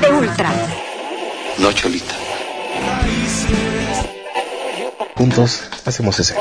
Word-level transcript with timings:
de 0.00 0.12
Ultra. 0.12 0.52
No, 1.58 1.72
Cholita. 1.72 2.14
Juntos 5.14 5.62
hacemos 5.84 6.18
ese. 6.20 6.34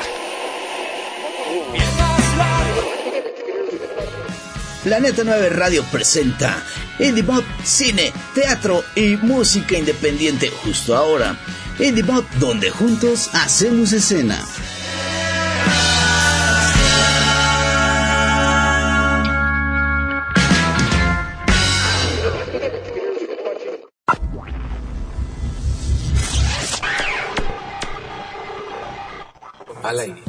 Planeta 4.83 5.23
9 5.25 5.49
Radio 5.49 5.83
presenta 5.85 6.61
IndieBot 6.99 7.43
Cine, 7.63 8.11
Teatro 8.35 8.83
y 8.95 9.17
Música 9.17 9.77
Independiente 9.77 10.49
justo 10.49 10.95
ahora. 10.95 11.37
IndieBot, 11.79 12.29
donde 12.33 12.69
juntos 12.69 13.29
hacemos 13.33 13.93
escena. 13.93 14.45
Al 29.95 30.01
aire. 30.01 30.21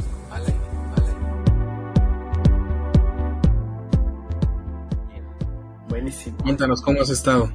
Buenísimo. 5.89 6.37
Cuéntanos 6.37 6.81
cómo 6.81 7.01
has 7.01 7.09
estado. 7.09 7.51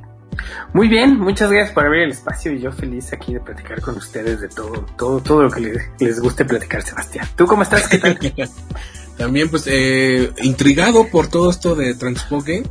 Muy 0.75 0.89
bien, 0.89 1.19
muchas 1.19 1.51
gracias 1.51 1.73
por 1.73 1.87
abrir 1.87 2.03
el 2.03 2.11
espacio 2.11 2.53
y 2.53 2.61
yo 2.61 2.71
feliz 2.71 3.15
aquí 3.15 3.33
de 3.33 3.41
platicar 3.41 3.81
con 3.81 3.97
ustedes 3.97 4.43
de 4.43 4.49
todo, 4.49 4.85
todo, 4.99 5.21
todo 5.21 5.43
lo 5.45 5.51
que 5.51 5.61
les, 5.61 5.91
les 6.01 6.21
guste 6.21 6.45
platicar, 6.45 6.83
Sebastián. 6.83 7.27
¿Tú 7.35 7.47
cómo 7.47 7.63
estás? 7.63 7.89
¿Qué 7.89 7.99
tal? 7.99 8.19
También 9.17 9.49
pues 9.49 9.67
eh, 9.67 10.33
intrigado 10.43 11.09
por 11.09 11.29
todo 11.29 11.49
esto 11.49 11.75
de 11.75 11.95
Transpoke, 11.95 12.63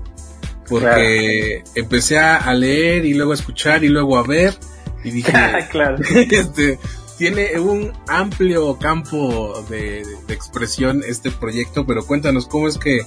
porque 0.69 1.63
empecé 1.73 2.19
a, 2.19 2.37
a 2.37 2.53
leer 2.53 3.05
y 3.05 3.15
luego 3.15 3.31
a 3.31 3.35
escuchar 3.35 3.83
y 3.83 3.89
luego 3.89 4.19
a 4.19 4.23
ver 4.23 4.55
y 5.03 5.11
dije, 5.11 5.31
claro. 5.71 5.97
este, 6.29 6.79
tiene 7.21 7.59
un 7.59 7.93
amplio 8.07 8.79
campo 8.79 9.53
de, 9.69 10.01
expresión 10.29 11.03
este 11.07 11.29
proyecto, 11.29 11.85
pero 11.85 12.03
cuéntanos 12.03 12.47
cómo 12.47 12.67
es 12.67 12.79
que, 12.79 13.01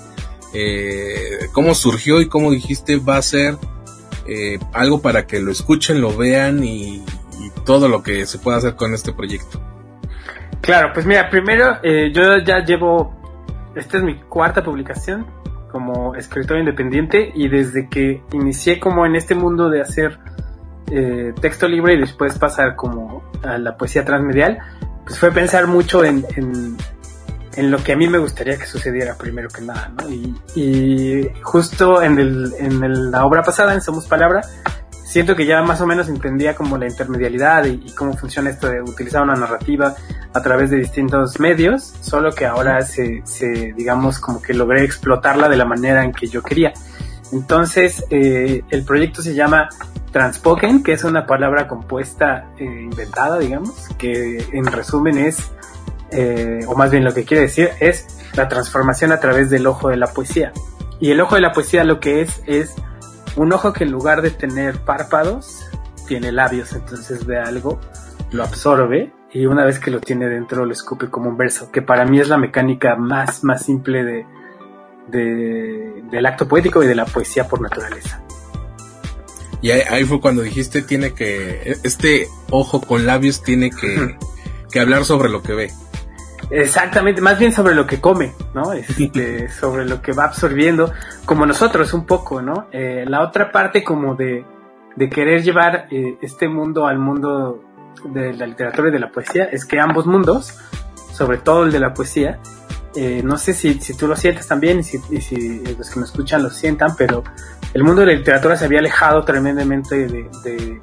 eh, 0.55 1.49
cómo 1.51 1.75
surgió 1.75 2.21
y 2.21 2.29
cómo 2.29 2.53
dijiste 2.53 2.99
va 2.99 3.17
a 3.17 3.23
ser 3.23 3.57
eh, 4.29 4.61
algo 4.73 5.03
para 5.03 5.27
que 5.27 5.41
lo 5.41 5.51
escuchen, 5.51 6.01
lo 6.01 6.17
vean 6.17 6.63
y, 6.63 6.99
y 7.41 7.51
todo 7.67 7.89
lo 7.89 8.05
que 8.05 8.25
se 8.27 8.39
pueda 8.39 8.59
hacer 8.59 8.77
con 8.77 8.95
este 8.95 9.13
proyecto. 9.13 9.61
Claro, 10.61 10.93
pues 10.95 11.07
mira, 11.07 11.29
primero 11.29 11.79
eh, 11.83 12.13
yo 12.15 12.39
ya 12.39 12.65
llevo, 12.65 13.21
esta 13.75 13.99
es 13.99 14.05
mi 14.05 14.21
cuarta 14.21 14.63
publicación 14.63 15.27
como 15.73 16.15
escritor 16.15 16.59
independiente 16.59 17.33
y 17.35 17.49
desde 17.49 17.89
que 17.89 18.23
inicié 18.33 18.79
como 18.79 19.07
en 19.07 19.17
este 19.17 19.35
mundo 19.35 19.71
de 19.71 19.81
hacer 19.81 20.21
eh, 20.91 21.33
texto 21.41 21.67
libre 21.69 21.95
y 21.95 22.01
después 22.01 22.39
pasar 22.39 22.77
como 22.77 23.23
a 23.43 23.59
la 23.59 23.77
poesía 23.77 24.05
transmedial, 24.05 24.59
pues 25.05 25.19
fue 25.19 25.33
pensar 25.33 25.67
mucho 25.67 26.05
en, 26.05 26.25
en, 26.37 27.71
lo 27.71 27.83
que 27.83 27.93
a 27.93 27.97
mí 27.97 28.09
me 28.09 28.19
gustaría 28.19 28.59
que 28.59 28.67
sucediera 28.67 29.17
primero 29.17 29.49
que 29.49 29.61
nada, 29.61 29.93
¿no? 29.97 30.11
Y, 30.11 31.31
justo 31.43 32.03
en, 32.03 32.19
el, 32.19 32.53
en 32.59 33.11
la 33.11 33.25
obra 33.25 33.43
pasada, 33.43 33.75
en 33.75 33.81
Somos 33.81 34.07
Palabra, 34.07 34.43
siento 35.05 35.37
que 35.37 35.47
ya 35.47 35.63
más 35.63 35.81
o 35.81 35.87
menos 35.87 36.09
entendía 36.09 36.57
como 36.57 36.77
la 36.77 36.87
intermedialidad 36.87 37.65
y, 37.67 37.93
cómo 37.95 38.17
funciona 38.17 38.51
esto 38.51 38.69
de 38.69 38.83
utilizar 38.83 39.23
una 39.23 39.37
narrativa 39.37 39.95
a 40.33 40.43
través 40.43 40.71
de 40.71 40.79
distintos 40.79 41.39
medios, 41.39 41.95
solo 42.01 42.33
que 42.33 42.47
ahora 42.47 42.83
se, 42.83 43.23
se 43.25 43.73
digamos, 43.77 44.19
como 44.19 44.43
que 44.43 44.53
logré 44.53 44.83
explotarla 44.83 45.49
de 45.49 45.57
la 45.57 45.65
manera 45.65 46.03
en 46.03 46.13
que 46.13 46.27
yo 46.27 46.43
quería. 46.43 46.73
Entonces, 47.33 48.05
eh, 48.11 48.63
el 48.71 48.85
proyecto 48.85 49.23
se 49.23 49.35
llama 49.35 49.69
Transpoken, 50.15 50.85
que 50.85 50.93
es 50.93 51.03
una 51.03 51.27
palabra 51.27 51.67
compuesta 51.67 52.47
eh, 52.57 52.65
inventada, 52.65 53.37
digamos, 53.41 53.89
que 53.99 54.47
en 54.53 54.65
resumen 54.65 55.19
es, 55.19 55.51
eh, 56.13 56.61
o 56.69 56.77
más 56.77 56.93
bien 56.93 57.03
lo 57.03 57.13
que 57.13 57.25
quiere 57.25 57.43
decir, 57.43 57.71
es 57.81 58.07
la 58.35 58.49
transformación 58.49 59.11
a 59.11 59.19
través 59.19 59.51
del 59.51 59.67
ojo 59.67 59.89
de 59.89 59.97
la 59.97 60.07
poesía. 60.07 60.53
Y 61.01 61.11
el 61.11 61.21
ojo 61.21 61.35
de 61.35 61.41
la 61.41 61.51
poesía 61.51 61.83
lo 61.83 61.99
que 61.99 62.21
es 62.21 62.41
es 62.47 62.77
un 63.35 63.53
ojo 63.53 63.73
que 63.73 63.83
en 63.83 63.91
lugar 63.91 64.23
de 64.23 64.31
tener 64.31 64.79
párpados, 64.85 65.67
tiene 66.07 66.31
labios, 66.31 66.73
entonces 66.75 67.27
ve 67.27 67.41
algo, 67.41 67.81
lo 68.31 68.45
absorbe 68.45 69.13
y 69.33 69.47
una 69.47 69.65
vez 69.65 69.81
que 69.81 69.91
lo 69.91 70.01
tiene 70.01 70.29
dentro 70.29 70.65
lo 70.65 70.73
escupe 70.73 71.11
como 71.11 71.29
un 71.29 71.37
verso, 71.37 71.73
que 71.73 71.83
para 71.83 72.05
mí 72.05 72.21
es 72.21 72.29
la 72.29 72.39
mecánica 72.39 72.95
más, 72.95 73.43
más 73.43 73.65
simple 73.65 74.05
de, 74.05 74.27
de, 75.09 76.05
del 76.09 76.25
acto 76.25 76.47
poético 76.47 76.85
y 76.85 76.87
de 76.87 76.95
la 76.95 77.05
poesía 77.05 77.49
por 77.49 77.61
naturaleza. 77.61 78.23
Y 79.65 79.71
ahí, 79.71 79.81
ahí, 79.89 80.05
fue 80.05 80.21
cuando 80.21 80.43
dijiste 80.43 80.83
tiene 80.83 81.15
que, 81.15 81.79
este 81.85 82.29
ojo 82.51 82.83
con 82.83 83.07
labios 83.07 83.43
tiene 83.43 83.71
que, 83.71 84.19
que 84.71 84.79
hablar 84.79 85.07
sobre 85.07 85.31
lo 85.31 85.43
que 85.43 85.55
ve. 85.55 85.71
Exactamente, 86.51 87.23
más 87.23 87.39
bien 87.39 87.51
sobre 87.51 87.75
lo 87.75 87.87
que 87.87 87.99
come, 87.99 88.35
¿no? 88.53 88.73
Este, 88.75 89.49
sobre 89.49 89.87
lo 89.87 90.03
que 90.03 90.13
va 90.13 90.25
absorbiendo, 90.25 90.93
como 91.25 91.47
nosotros 91.47 91.95
un 91.95 92.05
poco, 92.05 92.43
¿no? 92.43 92.69
Eh, 92.73 93.07
la 93.09 93.23
otra 93.23 93.51
parte 93.53 93.83
como 93.83 94.15
de, 94.17 94.45
de 94.97 95.09
querer 95.09 95.43
llevar 95.43 95.87
eh, 95.91 96.19
este 96.21 96.47
mundo 96.47 96.87
al 96.87 96.99
mundo 96.99 97.65
de 98.05 98.35
la 98.35 98.47
literatura 98.47 98.91
y 98.91 98.93
de 98.93 99.01
la 99.01 99.11
poesía 99.11 99.45
es 99.45 99.65
que 99.65 99.81
ambos 99.81 100.05
mundos, 100.07 100.59
sobre 101.15 101.39
todo 101.39 101.65
el 101.65 101.73
de 101.73 101.81
la 101.81 101.95
poesía, 101.95 102.39
eh, 102.97 103.23
no 103.25 103.37
sé 103.39 103.55
si, 103.55 103.81
si, 103.81 103.97
tú 103.97 104.07
lo 104.07 104.17
sientes 104.17 104.47
también 104.47 104.81
y 104.81 104.83
si, 104.83 105.01
y 105.11 105.21
si, 105.21 105.65
los 105.77 105.91
que 105.91 105.99
me 105.99 106.07
escuchan 106.07 106.43
lo 106.43 106.51
sientan, 106.51 106.97
pero 106.97 107.25
el 107.73 107.83
mundo 107.83 108.03
de 108.03 108.09
la 108.09 108.13
literatura 108.15 108.57
se 108.57 108.67
había 108.67 108.79
alejado 108.79 109.25
tremendamente 109.25 110.07
de, 110.07 110.31
de, 110.45 110.81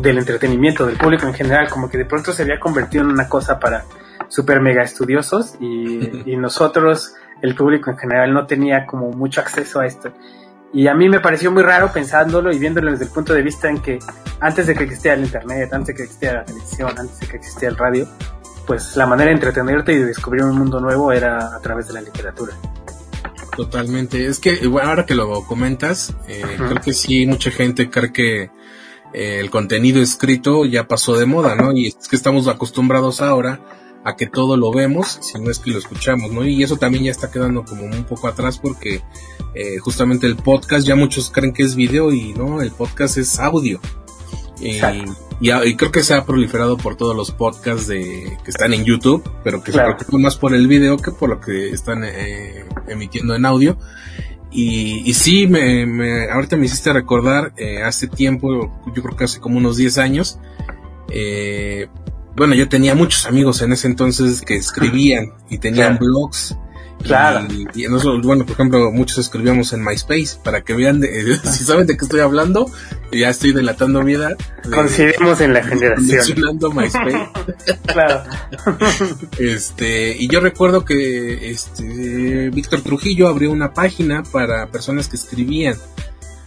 del 0.00 0.18
entretenimiento, 0.18 0.86
del 0.86 0.96
público 0.96 1.26
en 1.26 1.34
general, 1.34 1.70
como 1.70 1.88
que 1.88 1.98
de 1.98 2.04
pronto 2.04 2.32
se 2.32 2.42
había 2.42 2.60
convertido 2.60 3.04
en 3.04 3.10
una 3.10 3.28
cosa 3.28 3.58
para 3.58 3.84
super 4.28 4.60
mega 4.60 4.82
estudiosos 4.82 5.56
y, 5.60 6.22
y 6.30 6.36
nosotros, 6.36 7.14
el 7.40 7.54
público 7.54 7.90
en 7.90 7.96
general, 7.96 8.32
no 8.34 8.46
tenía 8.46 8.86
como 8.86 9.10
mucho 9.10 9.40
acceso 9.40 9.80
a 9.80 9.86
esto. 9.86 10.12
Y 10.74 10.88
a 10.88 10.94
mí 10.94 11.08
me 11.08 11.20
pareció 11.20 11.52
muy 11.52 11.62
raro 11.62 11.92
pensándolo 11.92 12.52
y 12.52 12.58
viéndolo 12.58 12.90
desde 12.90 13.04
el 13.04 13.10
punto 13.10 13.32
de 13.32 13.42
vista 13.42 13.68
en 13.68 13.80
que 13.80 14.00
antes 14.40 14.66
de 14.66 14.74
que 14.74 14.82
existiera 14.84 15.16
el 15.16 15.24
internet, 15.24 15.72
antes 15.72 15.86
de 15.86 15.94
que 15.94 16.02
existiera 16.02 16.38
la 16.40 16.44
televisión, 16.44 16.90
antes 16.98 17.20
de 17.20 17.26
que 17.28 17.36
existiera 17.36 17.72
el 17.72 17.78
radio, 17.78 18.08
pues 18.66 18.96
la 18.96 19.06
manera 19.06 19.30
de 19.30 19.36
entretenerte 19.36 19.92
y 19.92 19.96
de 19.96 20.06
descubrir 20.06 20.44
un 20.44 20.58
mundo 20.58 20.80
nuevo 20.80 21.12
era 21.12 21.54
a 21.54 21.60
través 21.60 21.88
de 21.88 21.94
la 21.94 22.00
literatura. 22.00 22.54
Totalmente. 23.56 24.26
Es 24.26 24.38
que 24.38 24.66
bueno, 24.66 24.88
ahora 24.88 25.06
que 25.06 25.14
lo 25.14 25.44
comentas, 25.46 26.14
eh, 26.28 26.42
uh 26.44 26.48
-huh. 26.48 26.68
creo 26.68 26.80
que 26.80 26.92
sí, 26.92 27.26
mucha 27.26 27.50
gente 27.50 27.88
cree 27.90 28.12
que 28.12 28.50
eh, 29.12 29.38
el 29.40 29.50
contenido 29.50 30.02
escrito 30.02 30.64
ya 30.64 30.88
pasó 30.88 31.16
de 31.16 31.26
moda, 31.26 31.54
¿no? 31.54 31.72
Y 31.72 31.86
es 31.86 32.08
que 32.08 32.16
estamos 32.16 32.48
acostumbrados 32.48 33.20
ahora 33.20 33.60
a 34.04 34.16
que 34.16 34.26
todo 34.26 34.56
lo 34.56 34.70
vemos, 34.72 35.18
si 35.22 35.40
no 35.40 35.50
es 35.50 35.58
que 35.58 35.70
lo 35.70 35.78
escuchamos, 35.78 36.30
¿no? 36.30 36.44
Y 36.44 36.62
eso 36.62 36.76
también 36.76 37.04
ya 37.04 37.10
está 37.10 37.30
quedando 37.30 37.64
como 37.64 37.84
un 37.84 38.04
poco 38.04 38.28
atrás 38.28 38.58
porque 38.58 39.02
eh, 39.54 39.78
justamente 39.78 40.26
el 40.26 40.36
podcast 40.36 40.86
ya 40.86 40.96
muchos 40.96 41.30
creen 41.30 41.52
que 41.52 41.62
es 41.62 41.74
video 41.74 42.12
y 42.12 42.34
no, 42.34 42.60
el 42.60 42.72
podcast 42.72 43.16
es 43.16 43.38
audio. 43.38 43.80
Y, 44.60 44.80
y, 45.40 45.50
y, 45.50 45.76
creo 45.76 45.90
que 45.90 46.02
se 46.02 46.14
ha 46.14 46.24
proliferado 46.24 46.76
por 46.76 46.96
todos 46.96 47.16
los 47.16 47.30
podcasts 47.30 47.86
de, 47.86 48.36
que 48.44 48.50
están 48.50 48.72
en 48.72 48.84
YouTube, 48.84 49.22
pero 49.42 49.62
que 49.62 49.72
claro. 49.72 49.90
se 49.90 49.96
preocupan 49.96 50.22
más 50.22 50.36
por 50.36 50.54
el 50.54 50.66
video 50.68 50.96
que 50.96 51.10
por 51.10 51.28
lo 51.28 51.40
que 51.40 51.70
están 51.70 52.04
eh, 52.04 52.64
emitiendo 52.88 53.34
en 53.34 53.44
audio. 53.44 53.76
Y, 54.50 55.02
y 55.04 55.14
sí, 55.14 55.48
me, 55.48 55.84
me, 55.84 56.30
ahorita 56.30 56.56
me 56.56 56.66
hiciste 56.66 56.92
recordar, 56.92 57.52
eh, 57.56 57.82
hace 57.82 58.06
tiempo, 58.06 58.72
yo 58.94 59.02
creo 59.02 59.16
que 59.16 59.24
hace 59.24 59.40
como 59.40 59.58
unos 59.58 59.76
10 59.76 59.98
años, 59.98 60.38
eh, 61.10 61.88
bueno, 62.36 62.54
yo 62.54 62.68
tenía 62.68 62.94
muchos 62.94 63.26
amigos 63.26 63.62
en 63.62 63.72
ese 63.72 63.86
entonces 63.86 64.42
que 64.42 64.56
escribían 64.56 65.32
y 65.50 65.58
tenían 65.58 65.96
claro. 65.96 66.06
blogs. 66.06 66.56
Claro. 67.02 67.46
Y, 67.50 67.84
y, 67.84 67.88
nosotros, 67.88 68.22
bueno, 68.22 68.44
por 68.46 68.54
ejemplo, 68.54 68.90
muchos 68.90 69.18
escribíamos 69.18 69.72
en 69.72 69.84
MySpace 69.84 70.38
para 70.42 70.62
que 70.62 70.74
vean, 70.74 71.00
de, 71.00 71.36
si 71.44 71.64
saben 71.64 71.86
de 71.86 71.96
qué 71.96 72.04
estoy 72.04 72.20
hablando, 72.20 72.70
ya 73.12 73.28
estoy 73.28 73.52
delatando 73.52 74.02
mi 74.02 74.14
edad. 74.14 74.36
Coincidimos 74.72 75.40
en 75.40 75.52
la 75.52 75.62
generación. 75.62 76.06
Mencionando 76.06 76.70
MySpace. 76.72 77.28
claro. 77.86 78.24
este, 79.38 80.16
y 80.16 80.28
yo 80.28 80.40
recuerdo 80.40 80.84
que 80.84 81.50
este 81.50 82.50
Víctor 82.50 82.82
Trujillo 82.82 83.28
abrió 83.28 83.50
una 83.50 83.72
página 83.74 84.22
para 84.22 84.68
personas 84.68 85.08
que 85.08 85.16
escribían. 85.16 85.76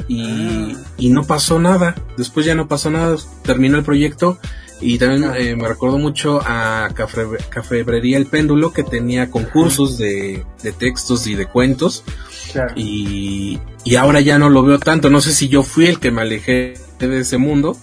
Y, 0.08 0.74
ah. 0.76 0.84
y 0.98 1.10
no 1.10 1.24
pasó 1.24 1.60
nada. 1.60 1.96
Después 2.18 2.46
ya 2.46 2.56
no 2.56 2.68
pasó 2.68 2.90
nada. 2.90 3.16
Terminó 3.44 3.78
el 3.78 3.84
proyecto 3.84 4.40
y 4.80 4.98
también 4.98 5.32
eh, 5.36 5.56
me 5.56 5.68
recuerdo 5.68 5.98
mucho 5.98 6.40
a 6.46 6.90
Cafebrería 6.94 8.18
El 8.18 8.28
Péndulo 8.28 8.72
que 8.74 8.84
tenía 8.84 9.32
concursos 9.32 9.98
de, 9.98 10.46
de 10.62 10.72
textos 10.72 11.28
y 11.28 11.36
de 11.36 11.46
cuentos. 11.48 12.04
Claro. 12.52 12.74
Y, 12.76 13.60
y 13.84 13.96
ahora 13.96 14.20
ya 14.22 14.38
no 14.38 14.50
lo 14.50 14.64
veo 14.64 14.80
tanto. 14.80 15.10
No 15.10 15.22
sé 15.22 15.32
si 15.32 15.48
yo 15.48 15.64
fui 15.64 15.88
el 15.88 16.00
que 16.00 16.12
me 16.12 16.22
alejé 16.22 16.76
de 17.00 17.20
ese 17.20 17.38
mundo 17.38 17.76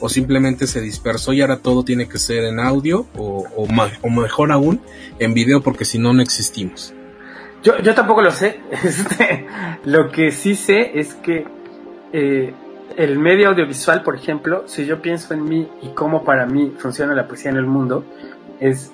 o 0.00 0.08
simplemente 0.08 0.66
se 0.66 0.80
dispersó 0.80 1.32
y 1.32 1.40
ahora 1.40 1.58
todo 1.58 1.84
tiene 1.84 2.08
que 2.08 2.18
ser 2.18 2.44
en 2.44 2.60
audio 2.60 3.06
o, 3.16 3.44
o, 3.56 3.66
o 4.02 4.10
mejor 4.10 4.52
aún 4.52 4.80
en 5.18 5.34
video 5.34 5.60
porque 5.60 5.84
si 5.84 5.98
no, 5.98 6.12
no 6.12 6.22
existimos. 6.22 6.94
Yo, 7.62 7.78
yo 7.82 7.94
tampoco 7.94 8.22
lo 8.22 8.30
sé. 8.30 8.60
Este, 8.84 9.46
lo 9.84 10.10
que 10.10 10.30
sí 10.30 10.54
sé 10.54 10.98
es 10.98 11.14
que 11.14 11.44
eh, 12.12 12.54
el 12.96 13.18
medio 13.18 13.50
audiovisual, 13.50 14.02
por 14.02 14.16
ejemplo, 14.16 14.64
si 14.66 14.86
yo 14.86 15.00
pienso 15.00 15.34
en 15.34 15.44
mí 15.44 15.68
y 15.82 15.88
cómo 15.88 16.24
para 16.24 16.46
mí 16.46 16.74
funciona 16.78 17.14
la 17.14 17.26
poesía 17.26 17.50
en 17.50 17.56
el 17.56 17.66
mundo, 17.66 18.04
es, 18.60 18.92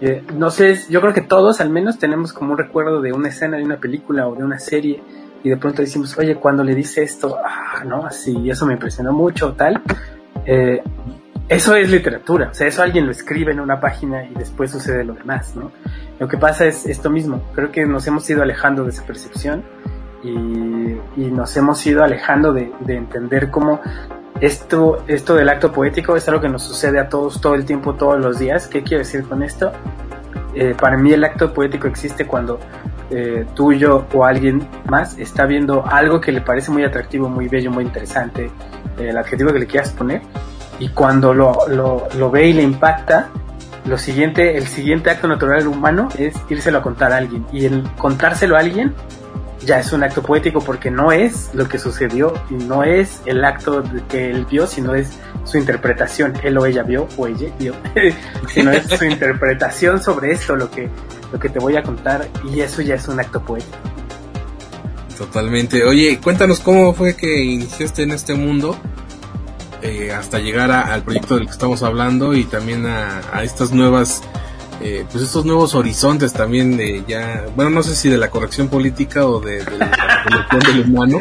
eh, 0.00 0.22
no 0.34 0.50
sé, 0.50 0.78
yo 0.88 1.00
creo 1.00 1.12
que 1.12 1.22
todos 1.22 1.60
al 1.60 1.70
menos 1.70 1.98
tenemos 1.98 2.32
como 2.32 2.52
un 2.52 2.58
recuerdo 2.58 3.00
de 3.00 3.12
una 3.12 3.28
escena 3.28 3.56
de 3.56 3.64
una 3.64 3.78
película 3.78 4.28
o 4.28 4.34
de 4.34 4.44
una 4.44 4.58
serie 4.58 5.02
y 5.42 5.48
de 5.48 5.56
pronto 5.56 5.82
decimos, 5.82 6.16
oye, 6.18 6.34
cuando 6.36 6.64
le 6.64 6.74
dice 6.74 7.02
esto, 7.02 7.36
ah, 7.42 7.84
no, 7.84 8.04
así, 8.04 8.50
eso 8.50 8.66
me 8.66 8.74
impresionó 8.74 9.12
mucho, 9.12 9.52
tal. 9.52 9.82
Eh, 10.44 10.82
eso 11.48 11.74
es 11.74 11.90
literatura, 11.90 12.50
o 12.50 12.54
sea, 12.54 12.66
eso 12.66 12.82
alguien 12.82 13.06
lo 13.06 13.12
escribe 13.12 13.52
en 13.52 13.60
una 13.60 13.80
página 13.80 14.24
y 14.24 14.34
después 14.34 14.70
sucede 14.70 15.02
lo 15.02 15.14
demás, 15.14 15.56
¿no? 15.56 15.72
Lo 16.18 16.28
que 16.28 16.36
pasa 16.36 16.66
es 16.66 16.84
esto 16.84 17.08
mismo, 17.08 17.42
creo 17.54 17.72
que 17.72 17.86
nos 17.86 18.06
hemos 18.06 18.28
ido 18.28 18.42
alejando 18.42 18.84
de 18.84 18.90
esa 18.90 19.06
percepción 19.06 19.64
y, 20.22 20.97
y 21.18 21.32
nos 21.32 21.56
hemos 21.56 21.84
ido 21.84 22.04
alejando 22.04 22.52
de, 22.52 22.72
de, 22.80 22.96
entender 22.96 23.50
cómo 23.50 23.80
esto, 24.40 25.02
esto 25.08 25.34
del 25.34 25.48
acto 25.48 25.72
poético 25.72 26.14
es 26.14 26.28
algo 26.28 26.40
que 26.40 26.48
nos 26.48 26.62
sucede 26.62 27.00
a 27.00 27.08
todos 27.08 27.40
todo 27.40 27.56
el 27.56 27.64
tiempo, 27.64 27.94
todos 27.94 28.20
los 28.20 28.38
días. 28.38 28.68
¿Qué 28.68 28.84
quiero 28.84 29.02
decir 29.02 29.24
con 29.24 29.42
esto? 29.42 29.72
Eh, 30.54 30.76
para 30.80 30.96
mí 30.96 31.12
el 31.12 31.24
acto 31.24 31.52
poético 31.52 31.88
existe 31.88 32.24
cuando 32.24 32.60
eh, 33.10 33.46
tú, 33.54 33.72
yo 33.72 34.06
o 34.14 34.24
alguien 34.24 34.66
más 34.88 35.18
está 35.18 35.44
viendo 35.44 35.84
algo 35.86 36.20
que 36.20 36.30
le 36.30 36.40
parece 36.40 36.70
muy 36.70 36.84
atractivo, 36.84 37.28
muy 37.28 37.48
bello, 37.48 37.72
muy 37.72 37.84
interesante, 37.84 38.50
eh, 38.98 39.08
el 39.08 39.18
adjetivo 39.18 39.52
que 39.52 39.58
le 39.58 39.66
quieras 39.66 39.90
poner, 39.90 40.22
y 40.78 40.90
cuando 40.90 41.34
lo, 41.34 41.66
lo, 41.68 42.06
lo 42.16 42.30
ve 42.30 42.48
y 42.48 42.52
le 42.52 42.62
impacta, 42.62 43.28
lo 43.86 43.98
siguiente, 43.98 44.56
el 44.56 44.66
siguiente 44.66 45.10
acto 45.10 45.26
natural 45.26 45.66
humano 45.66 46.08
es 46.18 46.34
írselo 46.48 46.78
a 46.78 46.82
contar 46.82 47.12
a 47.12 47.16
alguien. 47.16 47.46
Y 47.52 47.64
el 47.64 47.88
contárselo 47.96 48.56
a 48.56 48.60
alguien 48.60 48.94
ya 49.68 49.80
es 49.80 49.92
un 49.92 50.02
acto 50.02 50.22
poético 50.22 50.60
porque 50.60 50.90
no 50.90 51.12
es 51.12 51.50
lo 51.52 51.68
que 51.68 51.78
sucedió 51.78 52.32
y 52.48 52.54
no 52.54 52.84
es 52.84 53.20
el 53.26 53.44
acto 53.44 53.84
que 54.08 54.30
él 54.30 54.46
vio, 54.46 54.66
sino 54.66 54.94
es 54.94 55.10
su 55.44 55.58
interpretación. 55.58 56.32
Él 56.42 56.56
o 56.56 56.64
ella 56.64 56.82
vio 56.82 57.06
o 57.18 57.26
ella 57.26 57.52
vio, 57.58 57.74
sino 58.48 58.72
es 58.72 58.86
su 58.86 59.04
interpretación 59.04 60.02
sobre 60.02 60.32
esto 60.32 60.56
lo 60.56 60.70
que, 60.70 60.88
lo 61.30 61.38
que 61.38 61.50
te 61.50 61.58
voy 61.58 61.76
a 61.76 61.82
contar 61.82 62.26
y 62.50 62.60
eso 62.60 62.80
ya 62.80 62.94
es 62.94 63.08
un 63.08 63.20
acto 63.20 63.42
poético. 63.42 63.76
Totalmente. 65.18 65.84
Oye, 65.84 66.18
cuéntanos 66.18 66.60
cómo 66.60 66.94
fue 66.94 67.14
que 67.14 67.44
iniciaste 67.44 68.04
en 68.04 68.12
este 68.12 68.32
mundo 68.32 68.74
eh, 69.82 70.12
hasta 70.12 70.38
llegar 70.38 70.70
a, 70.70 70.94
al 70.94 71.02
proyecto 71.02 71.34
del 71.34 71.44
que 71.44 71.52
estamos 71.52 71.82
hablando 71.82 72.32
y 72.34 72.44
también 72.44 72.86
a, 72.86 73.20
a 73.34 73.42
estas 73.42 73.72
nuevas 73.72 74.22
eh, 74.80 75.04
pues 75.10 75.24
estos 75.24 75.44
nuevos 75.44 75.74
horizontes 75.74 76.32
también 76.32 76.76
de 76.76 77.04
ya, 77.06 77.44
bueno, 77.56 77.70
no 77.70 77.82
sé 77.82 77.94
si 77.96 78.08
de 78.08 78.18
la 78.18 78.30
corrección 78.30 78.68
política 78.68 79.26
o 79.26 79.40
de, 79.40 79.64
de 79.64 79.78
la 79.78 80.22
evolución 80.26 80.60
del 80.76 80.90
humano. 80.90 81.20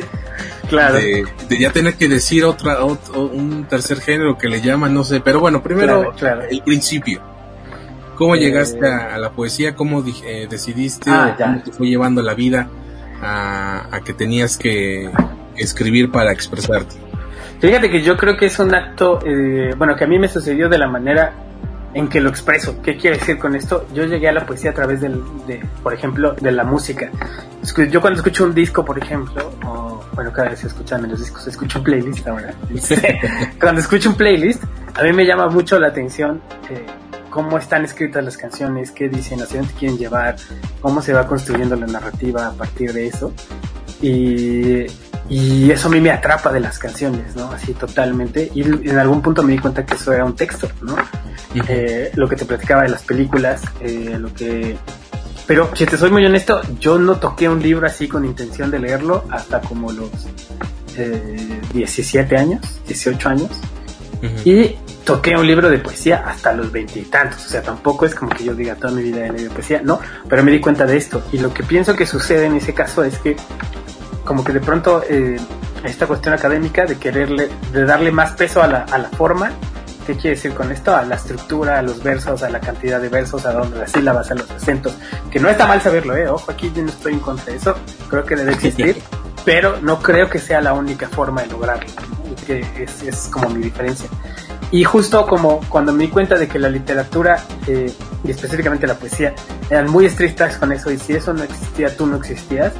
Claro. 0.70 0.96
De, 0.96 1.26
de, 1.48 1.60
ya 1.60 1.72
tener 1.72 1.96
que 1.96 2.08
decir 2.10 2.44
otra, 2.44 2.84
otro, 2.84 3.22
un 3.22 3.66
tercer 3.70 4.00
género 4.02 4.38
que 4.38 4.50
le 4.50 4.62
llaman, 4.62 4.94
no 4.94 5.04
sé, 5.04 5.22
pero 5.22 5.40
bueno, 5.40 5.64
primero 5.64 6.02
Claro, 6.02 6.16
claro. 6.18 6.42
el 6.50 6.62
principio. 6.62 7.22
¿Cómo 8.16 8.36
Eh, 8.36 8.40
llegaste 8.40 8.86
a, 8.86 9.16
a 9.16 9.18
la 9.18 9.32
poesía? 9.32 9.76
¿Cómo 9.76 10.04
eh, 10.26 10.48
decidiste? 10.50 11.10
Ah, 11.10 11.34
o 11.34 11.38
¿Cómo 11.44 11.56
ya. 11.58 11.64
te 11.64 11.72
fue 11.72 11.88
llevando 11.88 12.22
la 12.22 12.34
vida 12.34 12.68
a, 13.22 13.88
a 13.96 14.02
que 14.02 14.14
tenías 14.14 14.58
que 14.58 15.10
escribir 15.56 16.12
para 16.12 16.32
expresarte? 16.34 16.96
Fíjate 17.62 17.90
que 17.90 18.02
yo 18.04 18.18
creo 18.18 18.36
que 18.38 18.48
es 18.48 18.60
un 18.60 18.76
acto, 18.76 19.20
eh, 19.26 19.74
bueno, 19.78 19.96
que 19.96 20.04
a 20.04 20.08
mí 20.08 20.20
me 20.20 20.28
sucedió 20.28 20.68
de 20.70 20.78
la 20.78 20.88
manera 20.88 21.34
en 21.98 22.08
que 22.08 22.22
lo 22.22 22.30
expreso. 22.30 22.80
¿Qué 22.84 22.96
quiere 22.96 23.18
decir 23.18 23.40
con 23.40 23.56
esto? 23.56 23.88
Yo 23.92 24.06
llegué 24.06 24.30
a 24.30 24.32
la 24.32 24.46
poesía 24.46 24.70
a 24.70 24.74
través 24.74 25.02
del, 25.02 25.20
de, 25.48 25.66
por 25.82 25.96
ejemplo, 25.96 26.34
de 26.34 26.52
la 26.52 26.64
música. 26.64 27.10
Yo 27.90 28.02
cuando 28.02 28.20
escucho 28.20 28.44
un 28.44 28.54
disco, 28.54 28.86
por 28.86 29.00
ejemplo, 29.00 29.52
o, 29.66 30.04
bueno, 30.14 30.32
cada 30.32 30.50
vez 30.50 30.60
se 30.60 30.68
escuchan 30.68 31.02
menos 31.02 31.20
discos, 31.20 31.48
escucho 31.48 31.80
un 31.80 31.86
playlist 31.86 32.28
ahora. 32.28 32.54
Cuando 33.60 33.82
escucho 33.82 34.10
un 34.10 34.16
playlist, 34.16 34.64
a 34.94 35.04
mí 35.04 35.12
me 35.12 35.26
llama 35.26 35.48
mucho 35.48 35.80
la 35.80 35.88
atención 35.88 36.40
eh, 36.70 36.86
cómo 37.32 37.58
están 37.58 37.84
escritas 37.84 38.24
las 38.24 38.38
canciones, 38.38 38.92
qué 38.92 39.10
dicen, 39.10 39.42
hacia 39.42 39.60
dónde 39.60 39.74
quieren 39.74 39.98
llevar, 39.98 40.36
cómo 40.82 41.02
se 41.02 41.14
va 41.14 41.26
construyendo 41.26 41.76
la 41.76 41.88
narrativa 41.88 42.48
a 42.48 42.52
partir 42.52 42.94
de 42.94 43.08
eso. 43.08 43.34
Y, 44.04 44.86
y 45.30 45.72
eso 45.72 45.88
a 45.88 45.92
mí 45.92 46.00
me 46.00 46.12
atrapa 46.12 46.52
de 46.54 46.60
las 46.60 46.78
canciones, 46.78 47.36
¿no? 47.36 47.52
Así 47.52 47.74
totalmente. 47.74 48.52
Y 48.54 48.62
en 48.62 49.00
algún 49.00 49.24
punto 49.24 49.42
me 49.42 49.54
di 49.54 49.60
cuenta 49.60 49.84
que 49.84 49.96
eso 49.96 50.14
era 50.14 50.24
un 50.24 50.36
texto, 50.36 50.70
¿no? 50.82 50.96
Eh, 51.68 52.12
lo 52.16 52.28
que 52.28 52.36
te 52.36 52.46
platicaba 52.46 52.84
de 52.84 52.90
las 52.90 53.04
películas, 53.04 53.62
eh, 53.82 54.18
lo 54.20 54.34
que... 54.34 54.78
Pero 55.46 55.74
si 55.76 55.86
te 55.86 55.98
soy 55.98 56.12
muy 56.12 56.26
honesto, 56.26 56.62
yo 56.80 57.00
no 57.00 57.16
toqué 57.16 57.48
un 57.48 57.62
libro 57.62 57.88
así 57.88 58.08
con 58.08 58.26
intención 58.26 58.70
de 58.70 58.80
leerlo 58.80 59.24
hasta 59.30 59.62
como 59.62 59.92
los 59.94 60.10
eh, 60.98 61.62
17 61.74 62.36
años, 62.36 62.82
18 62.86 63.30
años. 63.30 63.52
Ujú. 64.22 64.50
Y 64.50 64.78
toqué 65.08 65.38
un 65.38 65.48
libro 65.48 65.70
de 65.70 65.80
poesía 65.80 66.24
hasta 66.28 66.52
los 66.52 66.70
veintitantos. 66.70 67.46
O 67.46 67.50
sea, 67.50 67.62
tampoco 67.62 68.06
es 68.06 68.14
como 68.14 68.30
que 68.30 68.44
yo 68.44 68.54
diga 68.54 68.76
toda 68.76 68.92
mi 68.92 69.04
vida 69.04 69.26
he 69.26 69.32
leído 69.32 69.54
poesía, 69.54 69.82
no. 69.82 70.00
Pero 70.28 70.44
me 70.44 70.52
di 70.52 70.60
cuenta 70.60 70.86
de 70.86 70.98
esto. 70.98 71.24
Y 71.32 71.38
lo 71.38 71.54
que 71.54 71.64
pienso 71.64 71.96
que 71.96 72.06
sucede 72.06 72.46
en 72.46 72.58
ese 72.58 72.74
caso 72.74 73.06
es 73.06 73.18
que, 73.20 73.38
como 74.26 74.44
que 74.44 74.52
de 74.52 74.60
pronto, 74.60 75.02
eh, 75.10 75.38
esta 75.86 76.08
cuestión 76.08 76.34
académica 76.34 76.86
de 76.86 76.98
quererle, 76.98 77.50
de 77.72 77.86
darle 77.86 78.12
más 78.12 78.32
peso 78.32 78.62
a 78.62 78.68
la, 78.68 78.80
a 78.84 78.98
la 78.98 79.10
forma. 79.10 79.52
¿Qué 80.08 80.14
quiere 80.14 80.38
decir 80.38 80.54
con 80.54 80.72
esto? 80.72 80.96
A 80.96 81.04
la 81.04 81.16
estructura, 81.16 81.80
a 81.80 81.82
los 81.82 82.02
versos, 82.02 82.42
a 82.42 82.50
la 82.50 82.62
cantidad 82.62 83.02
de 83.02 83.10
versos, 83.10 83.46
a 83.46 83.52
donde 83.52 83.78
las 83.78 83.92
sílabas, 83.92 84.32
a 84.32 84.36
los 84.36 84.50
acentos. 84.50 84.94
Que 85.30 85.38
no 85.40 85.50
está 85.50 85.68
mal 85.68 85.82
saberlo, 85.82 86.16
¿eh? 86.16 86.30
Ojo, 86.30 86.50
aquí 86.50 86.72
yo 86.74 86.82
no 86.82 86.90
estoy 86.90 87.14
en 87.14 87.20
contra 87.20 87.46
de 87.46 87.58
eso. 87.58 87.76
Creo 88.10 88.24
que 88.24 88.38
debe 88.38 88.54
existir. 88.54 89.02
pero 89.48 89.82
no 89.82 90.02
creo 90.02 90.30
que 90.30 90.40
sea 90.40 90.62
la 90.62 90.74
única 90.74 91.10
forma 91.10 91.42
de 91.42 91.48
lograrlo. 91.48 91.90
Que 92.46 92.66
es, 92.80 93.04
es 93.04 93.28
como 93.28 93.50
mi 93.50 93.62
diferencia. 93.62 94.10
Y 94.72 94.86
justo 94.86 95.26
como 95.28 95.62
cuando 95.70 95.94
me 95.94 96.06
di 96.06 96.10
cuenta 96.10 96.36
de 96.36 96.48
que 96.48 96.58
la 96.58 96.70
literatura, 96.70 97.44
eh, 97.68 97.92
y 98.24 98.32
específicamente 98.32 98.88
la 98.88 98.96
poesía, 98.96 99.34
eran 99.70 99.90
muy 99.90 100.06
estrictas 100.06 100.58
con 100.58 100.72
eso, 100.72 100.92
y 100.92 100.98
si 100.98 101.14
eso 101.14 101.34
no 101.34 101.44
existía, 101.44 101.96
tú 101.96 102.06
no 102.06 102.18
existías, 102.18 102.74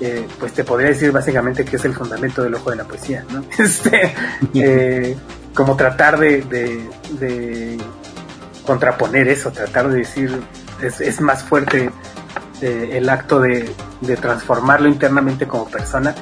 eh, 0.00 0.26
pues 0.38 0.52
te 0.52 0.64
podría 0.64 0.90
decir 0.90 1.12
básicamente 1.12 1.64
que 1.64 1.76
es 1.76 1.84
el 1.84 1.94
fundamento 1.94 2.42
del 2.42 2.54
ojo 2.54 2.70
de 2.70 2.76
la 2.76 2.84
poesía, 2.84 3.24
¿no? 3.32 3.44
Este, 3.58 4.14
eh, 4.54 5.16
como 5.54 5.76
tratar 5.76 6.18
de, 6.18 6.42
de, 6.42 6.88
de 7.18 7.78
contraponer 8.66 9.28
eso, 9.28 9.52
tratar 9.52 9.88
de 9.88 9.98
decir, 9.98 10.42
es, 10.82 11.00
es 11.00 11.20
más 11.20 11.44
fuerte 11.44 11.90
eh, 12.60 12.90
el 12.92 13.08
acto 13.08 13.40
de, 13.40 13.70
de 14.00 14.16
transformarlo 14.16 14.88
internamente 14.88 15.46
como 15.46 15.68
persona 15.68 16.14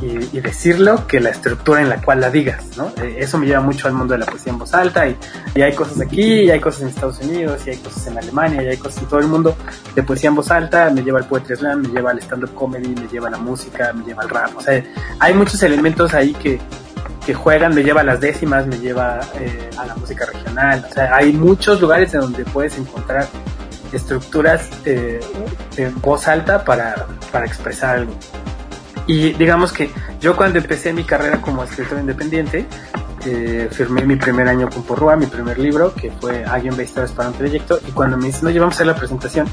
y, 0.00 0.36
y 0.36 0.40
decirlo 0.40 1.06
que 1.06 1.20
la 1.20 1.30
estructura 1.30 1.80
en 1.80 1.88
la 1.88 2.00
cual 2.00 2.20
la 2.20 2.30
digas, 2.30 2.76
¿no? 2.76 2.88
Eh, 3.00 3.18
eso 3.20 3.38
me 3.38 3.46
lleva 3.46 3.60
mucho 3.60 3.86
al 3.86 3.94
mundo 3.94 4.14
de 4.14 4.18
la 4.18 4.26
poesía 4.26 4.52
en 4.52 4.58
voz 4.58 4.74
alta 4.74 5.06
y, 5.06 5.16
y 5.54 5.62
hay 5.62 5.74
cosas 5.74 6.00
aquí, 6.00 6.22
y 6.22 6.50
hay 6.50 6.58
cosas 6.58 6.82
en 6.82 6.88
Estados 6.88 7.20
Unidos, 7.20 7.62
y 7.66 7.70
hay 7.70 7.76
cosas 7.76 8.06
en 8.08 8.18
Alemania, 8.18 8.62
y 8.64 8.68
hay 8.68 8.76
cosas 8.78 9.02
en 9.02 9.08
todo 9.08 9.20
el 9.20 9.28
mundo 9.28 9.56
de 9.94 10.02
poesía 10.02 10.30
en 10.30 10.34
voz 10.34 10.50
alta, 10.50 10.90
me 10.90 11.02
lleva 11.02 11.20
al 11.20 11.26
poetry 11.26 11.56
slam, 11.56 11.82
me 11.82 11.88
lleva 11.88 12.10
al 12.10 12.18
stand-up 12.18 12.52
comedy, 12.54 12.88
me 12.88 13.06
lleva 13.06 13.28
a 13.28 13.30
la 13.30 13.38
música, 13.38 13.92
me 13.92 14.04
lleva 14.04 14.22
al 14.22 14.28
rap, 14.28 14.56
o 14.56 14.60
sea, 14.60 14.82
hay 15.20 15.34
muchos 15.34 15.62
elementos 15.62 16.14
ahí 16.14 16.32
que, 16.32 16.60
que 17.24 17.34
juegan, 17.34 17.74
me 17.74 17.82
lleva 17.82 18.00
a 18.00 18.04
las 18.04 18.20
décimas, 18.20 18.66
me 18.66 18.78
lleva 18.78 19.20
eh, 19.38 19.70
a 19.76 19.86
la 19.86 19.94
música 19.94 20.26
regional, 20.26 20.86
o 20.90 20.92
sea, 20.92 21.14
hay 21.14 21.32
muchos 21.32 21.80
lugares 21.80 22.12
en 22.14 22.20
donde 22.20 22.44
puedes 22.44 22.76
encontrar 22.78 23.28
estructuras 23.92 24.68
eh, 24.84 25.20
de 25.76 25.90
voz 25.90 26.26
alta 26.28 26.64
para, 26.64 27.06
para 27.30 27.46
expresar 27.46 27.98
algo. 27.98 28.14
Y 29.06 29.32
digamos 29.32 29.72
que 29.72 29.90
yo 30.20 30.36
cuando 30.36 30.58
empecé 30.58 30.92
mi 30.92 31.04
carrera 31.04 31.40
como 31.40 31.64
escritor 31.64 31.98
independiente, 31.98 32.66
eh, 33.24 33.68
firmé 33.70 34.04
mi 34.04 34.16
primer 34.16 34.48
año 34.48 34.68
con 34.68 34.82
Porrúa, 34.82 35.16
mi 35.16 35.26
primer 35.26 35.58
libro, 35.58 35.94
que 35.94 36.10
fue 36.10 36.44
Alguien 36.44 36.76
ve 36.76 36.88
para 37.16 37.28
un 37.28 37.34
proyecto, 37.34 37.78
y 37.86 37.92
cuando 37.92 38.16
me 38.16 38.26
dicen, 38.26 38.44
no, 38.44 38.50
llevamos 38.50 38.74
a 38.74 38.76
hacer 38.76 38.86
la 38.86 38.96
presentación, 38.96 39.46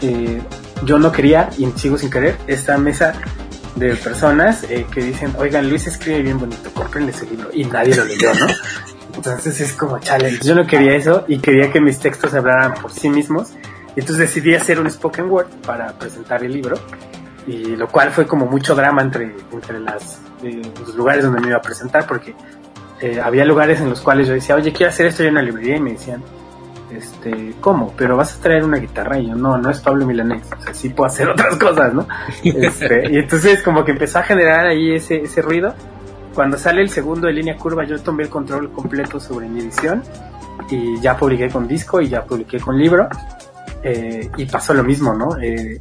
eh, 0.00 0.40
yo 0.84 0.98
no 0.98 1.12
quería, 1.12 1.50
y 1.58 1.66
sigo 1.76 1.98
sin 1.98 2.10
querer, 2.10 2.36
esta 2.46 2.78
mesa 2.78 3.14
de 3.76 3.94
personas 3.96 4.64
eh, 4.64 4.86
que 4.92 5.02
dicen, 5.02 5.34
oigan, 5.38 5.68
Luis 5.68 5.86
escribe 5.86 6.22
bien 6.22 6.38
bonito, 6.38 6.70
cómprenle 6.72 7.10
ese 7.10 7.26
libro, 7.26 7.50
y 7.52 7.64
nadie 7.64 7.94
lo 7.94 8.04
leyó, 8.04 8.32
¿no? 8.34 8.46
Entonces 9.14 9.60
es 9.60 9.72
como 9.74 9.98
challenge. 9.98 10.40
Yo 10.42 10.54
no 10.54 10.66
quería 10.66 10.94
eso 10.94 11.24
y 11.28 11.38
quería 11.38 11.70
que 11.70 11.80
mis 11.80 11.98
textos 11.98 12.34
hablaran 12.34 12.74
por 12.74 12.90
sí 12.90 13.10
mismos. 13.10 13.52
Entonces 13.94 14.18
decidí 14.18 14.54
hacer 14.54 14.80
un 14.80 14.90
spoken 14.90 15.30
word 15.30 15.48
para 15.66 15.92
presentar 15.98 16.42
el 16.42 16.52
libro. 16.52 16.76
Y 17.46 17.76
lo 17.76 17.88
cual 17.88 18.10
fue 18.10 18.26
como 18.26 18.46
mucho 18.46 18.74
drama 18.74 19.02
entre, 19.02 19.34
entre 19.52 19.80
las, 19.80 20.20
eh, 20.42 20.62
los 20.80 20.94
lugares 20.94 21.24
donde 21.24 21.40
me 21.40 21.48
iba 21.48 21.58
a 21.58 21.62
presentar 21.62 22.06
porque 22.06 22.34
eh, 23.00 23.20
había 23.20 23.44
lugares 23.44 23.80
en 23.80 23.90
los 23.90 24.00
cuales 24.00 24.28
yo 24.28 24.34
decía, 24.34 24.54
oye, 24.54 24.72
quiero 24.72 24.90
hacer 24.90 25.06
esto 25.06 25.24
en 25.24 25.30
una 25.30 25.42
librería 25.42 25.76
y 25.76 25.80
me 25.80 25.92
decían, 25.92 26.22
este, 26.96 27.54
¿cómo? 27.60 27.94
Pero 27.96 28.16
vas 28.16 28.36
a 28.36 28.40
traer 28.40 28.64
una 28.64 28.78
guitarra 28.78 29.18
y 29.18 29.28
yo, 29.28 29.34
no, 29.34 29.58
no 29.58 29.70
es 29.70 29.80
Pablo 29.80 30.06
Milanés, 30.06 30.42
o 30.58 30.62
sea, 30.62 30.74
sí 30.74 30.88
puedo 30.90 31.08
hacer 31.08 31.28
otras 31.28 31.56
cosas, 31.56 31.92
¿no? 31.94 32.06
Este, 32.44 33.10
y 33.10 33.16
entonces 33.16 33.62
como 33.62 33.84
que 33.84 33.92
empezó 33.92 34.18
a 34.18 34.22
generar 34.22 34.66
ahí 34.66 34.94
ese, 34.94 35.22
ese 35.22 35.42
ruido. 35.42 35.74
Cuando 36.34 36.56
sale 36.56 36.80
el 36.80 36.88
segundo 36.88 37.26
de 37.26 37.34
línea 37.34 37.56
curva, 37.56 37.84
yo 37.84 38.00
tomé 38.00 38.24
el 38.24 38.30
control 38.30 38.72
completo 38.72 39.20
sobre 39.20 39.48
mi 39.48 39.60
edición 39.60 40.02
y 40.70 40.98
ya 41.00 41.16
publiqué 41.16 41.50
con 41.50 41.68
disco 41.68 42.00
y 42.00 42.08
ya 42.08 42.24
publiqué 42.24 42.58
con 42.58 42.78
libro. 42.78 43.08
Eh, 43.82 44.30
y 44.36 44.46
pasó 44.46 44.72
lo 44.72 44.84
mismo, 44.84 45.12
¿no? 45.12 45.36
Eh, 45.42 45.80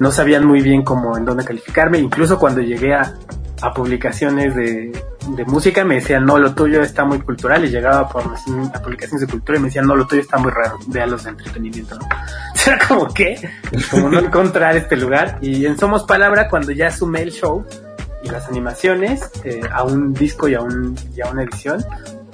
no 0.00 0.10
sabían 0.10 0.46
muy 0.46 0.60
bien 0.60 0.82
cómo, 0.82 1.16
en 1.16 1.24
dónde 1.24 1.44
calificarme. 1.44 1.98
Incluso 1.98 2.38
cuando 2.38 2.60
llegué 2.60 2.94
a, 2.94 3.14
a 3.62 3.72
publicaciones 3.72 4.54
de, 4.54 4.92
de 5.28 5.44
música 5.44 5.84
me 5.84 5.96
decían, 5.96 6.24
no, 6.24 6.38
lo 6.38 6.54
tuyo 6.54 6.82
está 6.82 7.04
muy 7.04 7.20
cultural, 7.20 7.64
y 7.64 7.68
llegaba 7.68 8.08
por 8.08 8.22
a 8.22 8.82
publicaciones 8.82 9.26
de 9.26 9.26
cultura 9.26 9.58
y 9.58 9.62
me 9.62 9.68
decían, 9.68 9.86
no, 9.86 9.94
lo 9.94 10.06
tuyo 10.06 10.22
está 10.22 10.38
muy 10.38 10.50
raro, 10.50 10.78
vea 10.86 11.06
los 11.06 11.24
de 11.24 11.30
entretenimiento, 11.30 11.96
¿no? 11.96 12.08
Era 12.66 12.78
como 12.86 13.12
que, 13.12 13.36
como 13.90 14.08
no 14.08 14.18
encontrar 14.18 14.76
este 14.76 14.96
lugar, 14.96 15.38
y 15.40 15.66
en 15.66 15.78
Somos 15.78 16.04
Palabra, 16.04 16.48
cuando 16.48 16.72
ya 16.72 16.90
sumé 16.90 17.22
el 17.22 17.32
show 17.32 17.64
y 18.22 18.28
las 18.28 18.48
animaciones 18.48 19.30
eh, 19.44 19.60
a 19.72 19.84
un 19.84 20.12
disco 20.12 20.48
y 20.48 20.54
a, 20.54 20.60
un, 20.60 20.96
y 21.14 21.20
a 21.20 21.30
una 21.30 21.44
edición 21.44 21.84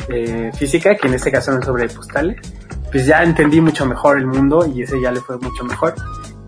eh, 0.08 0.50
física, 0.56 0.96
que 0.96 1.08
en 1.08 1.14
este 1.14 1.30
caso 1.30 1.56
es 1.58 1.64
sobre 1.64 1.88
postales, 1.88 2.36
pues 2.90 3.06
ya 3.06 3.22
entendí 3.22 3.60
mucho 3.60 3.86
mejor 3.86 4.18
el 4.18 4.26
mundo 4.26 4.66
y 4.66 4.82
ese 4.82 5.00
ya 5.00 5.10
le 5.10 5.20
fue 5.20 5.36
mucho 5.38 5.64
mejor. 5.64 5.94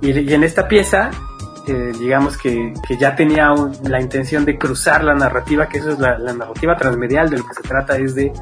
Y, 0.00 0.18
y 0.18 0.34
en 0.34 0.44
esta 0.44 0.68
pieza 0.68 1.10
digamos 1.74 2.38
que, 2.38 2.72
que, 2.86 2.96
ya 2.96 3.16
tenía 3.16 3.52
la 3.82 4.00
intención 4.00 4.44
de 4.44 4.56
cruzar 4.58 5.02
la 5.04 5.14
narrativa, 5.14 5.68
que 5.68 5.78
eso 5.78 5.90
es 5.90 5.98
la, 5.98 6.18
narrativa 6.18 6.76
transmedial, 6.76 7.28
de 7.30 7.38
lo 7.38 7.46
que 7.46 7.54
se 7.54 7.62
trata 7.62 7.96
es 7.96 8.14
de 8.14 8.32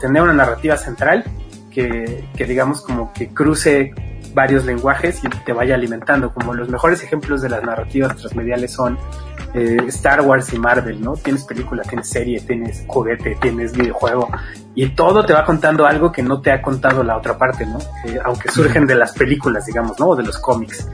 tener 0.00 0.22
una 0.22 0.32
narrativa 0.32 0.76
central 0.76 1.24
que, 1.70 2.28
que, 2.36 2.44
digamos 2.44 2.80
como 2.82 3.12
que 3.12 3.28
cruce 3.28 3.92
varios 4.36 4.66
lenguajes 4.66 5.24
y 5.24 5.28
te 5.28 5.52
vaya 5.52 5.74
alimentando, 5.74 6.32
como 6.32 6.54
los 6.54 6.68
mejores 6.68 7.02
ejemplos 7.02 7.40
de 7.40 7.48
las 7.48 7.62
narrativas 7.62 8.16
transmediales 8.16 8.72
son 8.72 8.98
eh, 9.54 9.78
Star 9.88 10.20
Wars 10.20 10.52
y 10.52 10.58
Marvel, 10.58 11.00
¿no? 11.00 11.14
Tienes 11.14 11.44
película, 11.44 11.82
tienes 11.82 12.08
serie, 12.10 12.40
tienes 12.40 12.84
juguete, 12.86 13.38
tienes 13.40 13.72
videojuego 13.72 14.28
y 14.74 14.90
todo 14.90 15.24
te 15.24 15.32
va 15.32 15.46
contando 15.46 15.86
algo 15.86 16.12
que 16.12 16.22
no 16.22 16.42
te 16.42 16.52
ha 16.52 16.60
contado 16.60 17.02
la 17.02 17.16
otra 17.16 17.38
parte, 17.38 17.64
¿no? 17.64 17.78
Eh, 18.04 18.18
aunque 18.22 18.50
surgen 18.50 18.86
de 18.86 18.94
las 18.94 19.12
películas, 19.12 19.64
digamos, 19.64 19.98
¿no? 19.98 20.08
O 20.08 20.16
de 20.16 20.24
los 20.24 20.38
cómics 20.38 20.86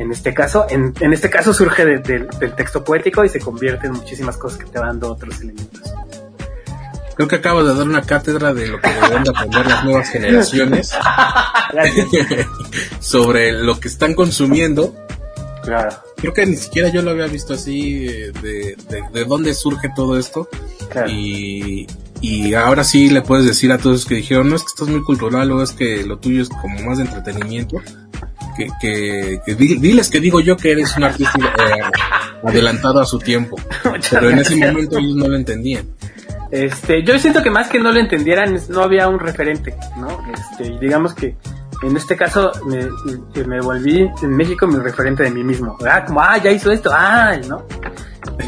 en 0.00 0.10
este 0.10 0.32
caso. 0.32 0.66
En, 0.70 0.94
en 0.98 1.12
este 1.12 1.28
caso 1.28 1.52
surge 1.52 1.84
del 1.84 2.28
texto 2.56 2.82
poético 2.82 3.22
y 3.22 3.28
se 3.28 3.38
convierte 3.38 3.86
en 3.86 3.92
muchísimas 3.92 4.36
cosas 4.36 4.58
que 4.58 4.64
te 4.64 4.78
van 4.78 4.88
dando 4.88 5.12
otros 5.12 5.40
elementos. 5.40 5.92
Creo 7.14 7.28
que 7.28 7.36
acabo 7.36 7.62
de 7.62 7.74
dar 7.74 7.86
una 7.86 8.00
cátedra 8.00 8.54
de 8.54 8.68
lo 8.68 8.80
que 8.80 8.88
deben 8.88 9.24
de 9.24 9.30
aprender 9.30 9.66
las 9.66 9.84
nuevas 9.84 10.08
generaciones 10.08 10.90
sobre 13.00 13.52
lo 13.52 13.78
que 13.78 13.88
están 13.88 14.14
consumiendo. 14.14 14.94
Claro. 15.62 15.94
Creo 16.16 16.32
que 16.32 16.46
ni 16.46 16.56
siquiera 16.56 16.88
yo 16.88 17.02
lo 17.02 17.10
había 17.10 17.26
visto 17.26 17.52
así, 17.52 18.06
eh, 18.08 18.32
de, 18.40 18.76
de, 19.12 19.24
dónde 19.26 19.52
surge 19.52 19.90
todo 19.94 20.18
esto. 20.18 20.48
Y, 21.08 21.86
y 22.22 22.54
ahora 22.54 22.84
sí 22.84 23.10
le 23.10 23.20
puedes 23.20 23.44
decir 23.44 23.70
a 23.70 23.76
todos 23.76 24.06
que 24.06 24.14
dijeron, 24.14 24.48
no 24.48 24.56
es 24.56 24.62
que 24.62 24.68
estás 24.68 24.88
muy 24.88 25.02
cultural 25.02 25.52
o 25.52 25.62
es 25.62 25.72
que 25.72 26.04
lo 26.06 26.18
tuyo 26.18 26.40
es 26.40 26.48
como 26.48 26.80
más 26.80 26.96
de 26.96 27.04
entretenimiento 27.04 27.82
que, 28.80 29.40
diles 29.56 30.10
que 30.10 30.20
digo 30.20 30.40
yo 30.40 30.56
que 30.56 30.72
eres 30.72 30.96
un 30.96 31.04
artista 31.04 31.38
eh, 31.38 31.82
adelantado 32.46 33.00
a 33.00 33.06
su 33.06 33.18
tiempo. 33.18 33.56
pero 34.10 34.30
en 34.30 34.38
ese 34.38 34.56
momento 34.56 34.98
ellos 34.98 35.16
no 35.16 35.28
lo 35.28 35.36
entendían. 35.36 35.86
Este, 36.50 37.04
yo 37.04 37.18
siento 37.18 37.42
que 37.42 37.50
más 37.50 37.68
que 37.68 37.78
no 37.78 37.92
lo 37.92 38.00
entendieran, 38.00 38.58
no 38.68 38.82
había 38.82 39.08
un 39.08 39.20
referente, 39.20 39.74
¿no? 39.96 40.18
Este, 40.32 40.78
digamos 40.80 41.14
que 41.14 41.36
en 41.82 41.96
este 41.96 42.16
caso 42.16 42.52
me, 42.66 42.88
me 43.44 43.60
volví 43.60 44.10
en 44.22 44.36
México 44.36 44.66
mi 44.66 44.78
referente 44.78 45.22
de 45.22 45.30
mí 45.30 45.44
mismo. 45.44 45.78
Ah, 45.88 46.04
como, 46.04 46.20
ah, 46.20 46.36
ya 46.38 46.50
hizo 46.50 46.70
esto, 46.70 46.90
ah, 46.92 47.36
¿no? 47.48 47.64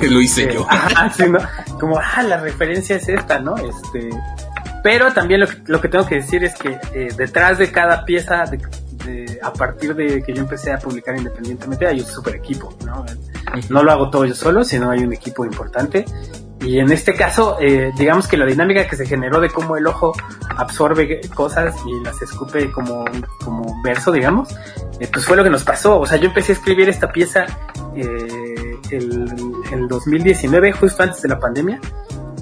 lo 0.01 0.21
hice 0.21 0.53
yo. 0.53 0.67
Ah, 0.71 1.11
sí, 1.15 1.25
¿no? 1.29 1.39
Como, 1.79 1.99
ah, 1.99 2.23
la 2.23 2.39
referencia 2.39 2.97
es 2.97 3.09
esta, 3.09 3.39
¿no? 3.39 3.57
Este, 3.57 4.11
pero 4.83 5.13
también 5.13 5.41
lo 5.41 5.47
que, 5.47 5.57
lo 5.67 5.81
que 5.81 5.89
tengo 5.89 6.07
que 6.07 6.17
decir 6.17 6.45
es 6.45 6.55
que 6.55 6.79
eh, 6.95 7.09
detrás 7.17 7.59
de 7.59 7.71
cada 7.71 8.05
pieza, 8.05 8.45
de, 8.45 8.59
a 9.43 9.53
partir 9.53 9.95
de 9.95 10.23
que 10.23 10.33
yo 10.33 10.43
empecé 10.43 10.73
a 10.73 10.79
publicar 10.79 11.17
independientemente, 11.17 11.87
hay 11.87 12.01
un 12.01 12.07
super 12.07 12.35
equipo, 12.35 12.75
¿no? 12.85 13.05
No 13.69 13.83
lo 13.83 13.93
hago 13.93 14.11
todo 14.11 14.25
yo 14.25 14.35
solo, 14.35 14.65
sino 14.65 14.91
hay 14.91 15.01
un 15.01 15.13
equipo 15.13 15.45
importante. 15.45 16.05
Y 16.65 16.79
en 16.79 16.93
este 16.93 17.15
caso, 17.15 17.57
eh, 17.61 17.91
digamos 17.99 18.29
que 18.29 18.37
la 18.37 18.47
dinámica 18.47 18.87
que 18.87 18.95
se 18.95 19.05
generó 19.05 19.41
de 19.41 19.51
cómo 19.51 19.77
el 19.77 19.87
ojo 19.87 20.13
absorbe 20.57 21.21
cosas 21.35 21.75
y 21.87 22.05
las 22.05 22.23
escupe 22.23 22.71
como, 22.71 23.05
como 23.45 23.83
verso, 23.83 24.13
digamos, 24.13 24.55
eh, 25.01 25.09
pues 25.13 25.25
fue 25.25 25.37
lo 25.37 25.43
que 25.43 25.51
nos 25.51 25.65
pasó. 25.65 25.99
O 25.99 26.07
sea, 26.07 26.19
yo 26.19 26.29
empecé 26.29 26.53
a 26.53 26.55
escribir 26.55 26.89
esta 26.89 27.11
pieza 27.11 27.47
eh, 27.97 28.77
el, 28.91 29.35
el 29.73 29.89
2019, 29.89 30.73
justo 30.73 31.03
antes 31.03 31.23
de 31.23 31.29
la 31.29 31.39
pandemia. 31.41 31.81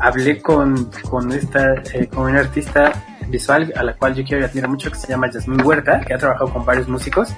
Hablé 0.01 0.41
con, 0.43 0.91
con 1.09 1.33
esta, 1.33 1.75
eh, 1.95 2.09
con 2.09 2.31
una 2.31 2.41
artista 2.41 2.93
visual 3.31 3.73
a 3.77 3.83
la 3.83 3.97
cual 3.97 4.15
yo 4.15 4.25
quiero 4.25 4.43
y 4.43 4.45
admiro 4.49 4.69
mucho 4.69 4.91
que 4.91 4.99
se 4.99 5.09
llama 5.09 5.31
Jasmine 5.33 5.63
Huerta, 5.63 6.01
que 6.01 6.15
ha 6.15 6.19
trabajado 6.19 6.53
con 6.53 6.65
varios 6.65 6.89
músicos 6.89 7.35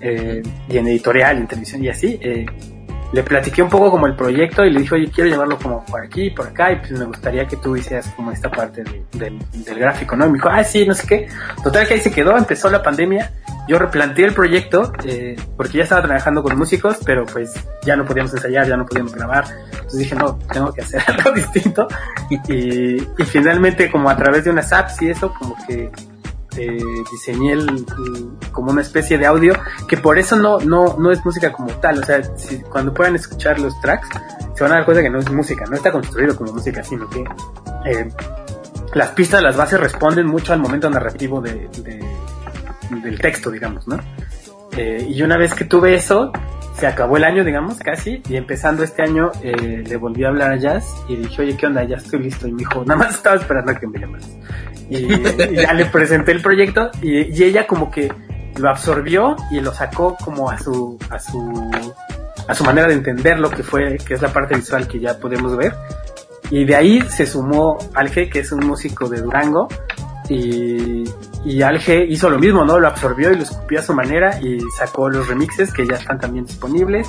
eh, 0.00 0.42
y 0.68 0.76
en 0.76 0.86
editorial, 0.88 1.38
en 1.38 1.46
televisión 1.46 1.84
y 1.84 1.88
así. 1.88 2.18
Eh, 2.20 2.46
le 3.12 3.22
platiqué 3.22 3.62
un 3.62 3.70
poco 3.70 3.90
como 3.90 4.06
el 4.06 4.14
proyecto 4.14 4.64
y 4.64 4.70
le 4.70 4.80
dije, 4.80 4.94
oye, 4.94 5.10
quiero 5.10 5.30
llevarlo 5.30 5.58
como 5.58 5.84
por 5.84 6.04
aquí, 6.04 6.30
por 6.30 6.46
acá, 6.46 6.72
y 6.72 6.76
pues 6.76 6.92
me 6.92 7.06
gustaría 7.06 7.46
que 7.46 7.56
tú 7.56 7.76
hicieras 7.76 8.12
como 8.14 8.32
esta 8.32 8.50
parte 8.50 8.84
del 9.12 9.78
gráfico, 9.78 10.16
¿no? 10.16 10.26
Y 10.26 10.28
me 10.28 10.34
dijo, 10.34 10.48
ah, 10.50 10.62
sí, 10.62 10.86
no 10.86 10.94
sé 10.94 11.06
qué. 11.06 11.28
Total 11.62 11.86
que 11.86 11.94
ahí 11.94 12.00
se 12.00 12.12
quedó, 12.12 12.36
empezó 12.36 12.68
la 12.70 12.82
pandemia, 12.82 13.32
yo 13.66 13.78
replanteé 13.78 14.26
el 14.26 14.34
proyecto, 14.34 14.92
eh, 15.04 15.36
porque 15.56 15.78
ya 15.78 15.84
estaba 15.84 16.02
trabajando 16.02 16.42
con 16.42 16.56
músicos, 16.58 16.98
pero 17.04 17.24
pues 17.24 17.52
ya 17.82 17.96
no 17.96 18.04
podíamos 18.04 18.32
ensayar, 18.34 18.66
ya 18.66 18.76
no 18.76 18.84
podíamos 18.84 19.14
grabar. 19.14 19.44
Entonces 19.72 19.98
dije, 19.98 20.14
no, 20.14 20.38
tengo 20.52 20.72
que 20.72 20.82
hacer 20.82 21.02
algo 21.06 21.32
distinto. 21.32 21.88
Y, 22.30 22.96
y 22.96 23.24
finalmente, 23.24 23.90
como 23.90 24.10
a 24.10 24.16
través 24.16 24.44
de 24.44 24.50
unas 24.50 24.72
apps 24.72 25.02
y 25.02 25.10
eso, 25.10 25.32
como 25.38 25.56
que 25.66 25.90
eh, 26.58 26.78
diseñé 27.10 27.52
el, 27.52 27.86
como 28.52 28.72
una 28.72 28.82
especie 28.82 29.16
de 29.18 29.26
audio 29.26 29.54
que 29.86 29.96
por 29.96 30.18
eso 30.18 30.36
no, 30.36 30.58
no, 30.58 30.96
no 30.98 31.10
es 31.10 31.24
música 31.24 31.52
como 31.52 31.70
tal. 31.74 32.00
O 32.00 32.04
sea, 32.04 32.22
si, 32.36 32.58
cuando 32.62 32.92
puedan 32.92 33.14
escuchar 33.14 33.58
los 33.60 33.80
tracks, 33.80 34.08
se 34.54 34.64
van 34.64 34.72
a 34.72 34.76
dar 34.76 34.84
cuenta 34.84 35.02
que 35.02 35.10
no 35.10 35.18
es 35.18 35.30
música, 35.30 35.64
no 35.66 35.76
está 35.76 35.92
construido 35.92 36.36
como 36.36 36.52
música, 36.52 36.82
sino 36.82 37.08
que 37.08 37.24
eh, 37.86 38.08
las 38.94 39.10
pistas, 39.10 39.42
las 39.42 39.56
bases 39.56 39.78
responden 39.78 40.26
mucho 40.26 40.52
al 40.52 40.60
momento 40.60 40.90
narrativo 40.90 41.40
de, 41.40 41.68
del 42.90 43.18
texto, 43.20 43.50
digamos, 43.50 43.86
¿no? 43.86 43.98
Eh, 44.76 45.06
y 45.08 45.22
una 45.22 45.36
vez 45.36 45.54
que 45.54 45.64
tuve 45.64 45.94
eso, 45.94 46.32
se 46.78 46.86
acabó 46.86 47.16
el 47.16 47.24
año, 47.24 47.44
digamos, 47.44 47.78
casi, 47.78 48.22
y 48.28 48.36
empezando 48.36 48.84
este 48.84 49.02
año 49.02 49.32
eh, 49.42 49.82
le 49.84 49.96
volví 49.96 50.24
a 50.24 50.28
hablar 50.28 50.52
a 50.52 50.56
Jazz 50.56 50.86
y 51.08 51.16
dije, 51.16 51.42
oye, 51.42 51.56
¿qué 51.56 51.66
onda? 51.66 51.82
Ya 51.82 51.96
estoy 51.96 52.20
listo. 52.20 52.46
Y 52.46 52.52
me 52.52 52.58
dijo, 52.58 52.84
nada 52.84 53.00
más 53.00 53.16
estaba 53.16 53.36
esperando 53.36 53.72
a 53.72 53.74
que 53.74 53.86
me 53.86 53.98
llamaras. 53.98 54.30
Y, 54.88 55.08
ya 55.56 55.72
le 55.72 55.86
presenté 55.86 56.32
el 56.32 56.40
proyecto 56.40 56.90
y, 57.02 57.42
ella 57.42 57.66
como 57.66 57.90
que 57.90 58.12
lo 58.56 58.68
absorbió 58.68 59.36
y 59.50 59.60
lo 59.60 59.72
sacó 59.72 60.16
como 60.16 60.50
a 60.50 60.58
su, 60.58 60.98
a 61.10 61.18
su, 61.18 61.70
a 62.46 62.54
su 62.54 62.64
manera 62.64 62.86
de 62.86 62.94
entender 62.94 63.40
lo 63.40 63.50
que 63.50 63.62
fue, 63.64 63.98
que 63.98 64.14
es 64.14 64.22
la 64.22 64.32
parte 64.32 64.54
visual 64.54 64.86
que 64.86 65.00
ya 65.00 65.18
podemos 65.18 65.56
ver. 65.56 65.74
Y 66.50 66.64
de 66.64 66.76
ahí 66.76 67.02
se 67.02 67.26
sumó 67.26 67.76
Alge, 67.94 68.30
que 68.30 68.40
es 68.40 68.52
un 68.52 68.64
músico 68.66 69.08
de 69.08 69.20
Durango, 69.20 69.68
y, 70.28 71.62
Alge 71.62 72.04
hizo 72.04 72.28
lo 72.30 72.38
mismo, 72.38 72.64
¿no? 72.64 72.78
Lo 72.78 72.88
absorbió 72.88 73.32
y 73.32 73.36
lo 73.36 73.42
escupió 73.42 73.80
a 73.80 73.82
su 73.82 73.94
manera 73.94 74.40
y 74.40 74.60
sacó 74.76 75.08
los 75.08 75.28
remixes 75.28 75.72
que 75.72 75.86
ya 75.86 75.96
están 75.96 76.18
también 76.18 76.44
disponibles. 76.44 77.08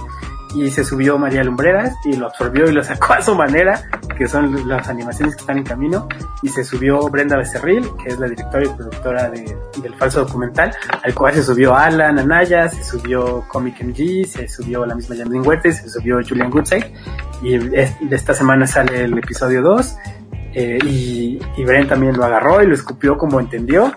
Y 0.55 0.71
se 0.71 0.83
subió 0.83 1.19
María 1.19 1.43
Lumbreras 1.43 1.93
y 2.05 2.13
lo 2.13 2.25
absorbió 2.25 2.67
y 2.67 2.73
lo 2.73 2.83
sacó 2.83 3.13
a 3.13 3.21
su 3.21 3.35
manera, 3.35 3.83
que 4.17 4.27
son 4.27 4.67
las 4.67 4.89
animaciones 4.89 5.35
que 5.35 5.41
están 5.41 5.59
en 5.59 5.63
camino, 5.63 6.07
y 6.41 6.49
se 6.49 6.63
subió 6.63 7.07
Brenda 7.09 7.37
Becerril, 7.37 7.87
que 8.01 8.09
es 8.09 8.19
la 8.19 8.27
directora 8.27 8.65
y 8.65 8.69
productora 8.69 9.29
de, 9.29 9.55
del 9.79 9.93
falso 9.93 10.25
documental, 10.25 10.75
al 11.03 11.13
cual 11.13 11.35
se 11.35 11.43
subió 11.43 11.75
Alan 11.75 12.17
Anaya, 12.17 12.67
se 12.67 12.83
subió 12.83 13.43
Comic 13.47 13.79
MG, 13.83 14.25
se 14.25 14.47
subió 14.47 14.87
la 14.87 14.95
misma 14.95 15.15
Jasmine 15.17 15.45
Huerta 15.45 15.71
se 15.71 15.87
subió 15.87 16.19
Julian 16.27 16.49
Goodside, 16.49 16.93
y 17.43 17.55
de 17.59 17.93
esta 18.09 18.33
semana 18.33 18.65
sale 18.65 19.03
el 19.03 19.15
episodio 19.19 19.61
2, 19.61 19.97
eh, 20.53 20.79
y, 20.83 21.39
y 21.57 21.65
Bren 21.65 21.87
también 21.87 22.17
lo 22.17 22.25
agarró 22.25 22.61
y 22.63 22.67
lo 22.67 22.73
escupió 22.73 23.17
como 23.17 23.39
entendió, 23.39 23.93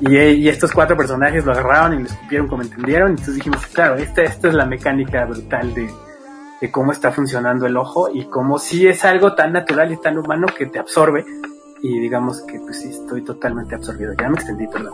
y, 0.00 0.48
estos 0.48 0.72
cuatro 0.72 0.96
personajes 0.96 1.44
lo 1.44 1.52
agarraron 1.52 1.94
y 1.94 2.02
lo 2.02 2.08
escupieron 2.08 2.48
como 2.48 2.62
entendieron. 2.62 3.10
Entonces 3.10 3.36
dijimos, 3.36 3.64
claro, 3.66 3.96
esta, 3.96 4.22
esta 4.22 4.48
es 4.48 4.54
la 4.54 4.66
mecánica 4.66 5.24
brutal 5.26 5.72
de, 5.74 5.88
de 6.60 6.70
cómo 6.70 6.92
está 6.92 7.12
funcionando 7.12 7.66
el 7.66 7.76
ojo 7.76 8.10
y 8.12 8.24
cómo 8.24 8.58
sí 8.58 8.86
es 8.88 9.04
algo 9.04 9.34
tan 9.34 9.52
natural 9.52 9.92
y 9.92 10.00
tan 10.00 10.18
humano 10.18 10.46
que 10.56 10.66
te 10.66 10.78
absorbe. 10.78 11.24
Y 11.84 11.98
digamos 11.98 12.40
que 12.42 12.60
pues 12.60 12.80
sí, 12.80 12.90
estoy 12.90 13.22
totalmente 13.22 13.74
absorbido. 13.74 14.12
Ya 14.18 14.28
me 14.28 14.36
extendí, 14.36 14.66
perdón. 14.68 14.92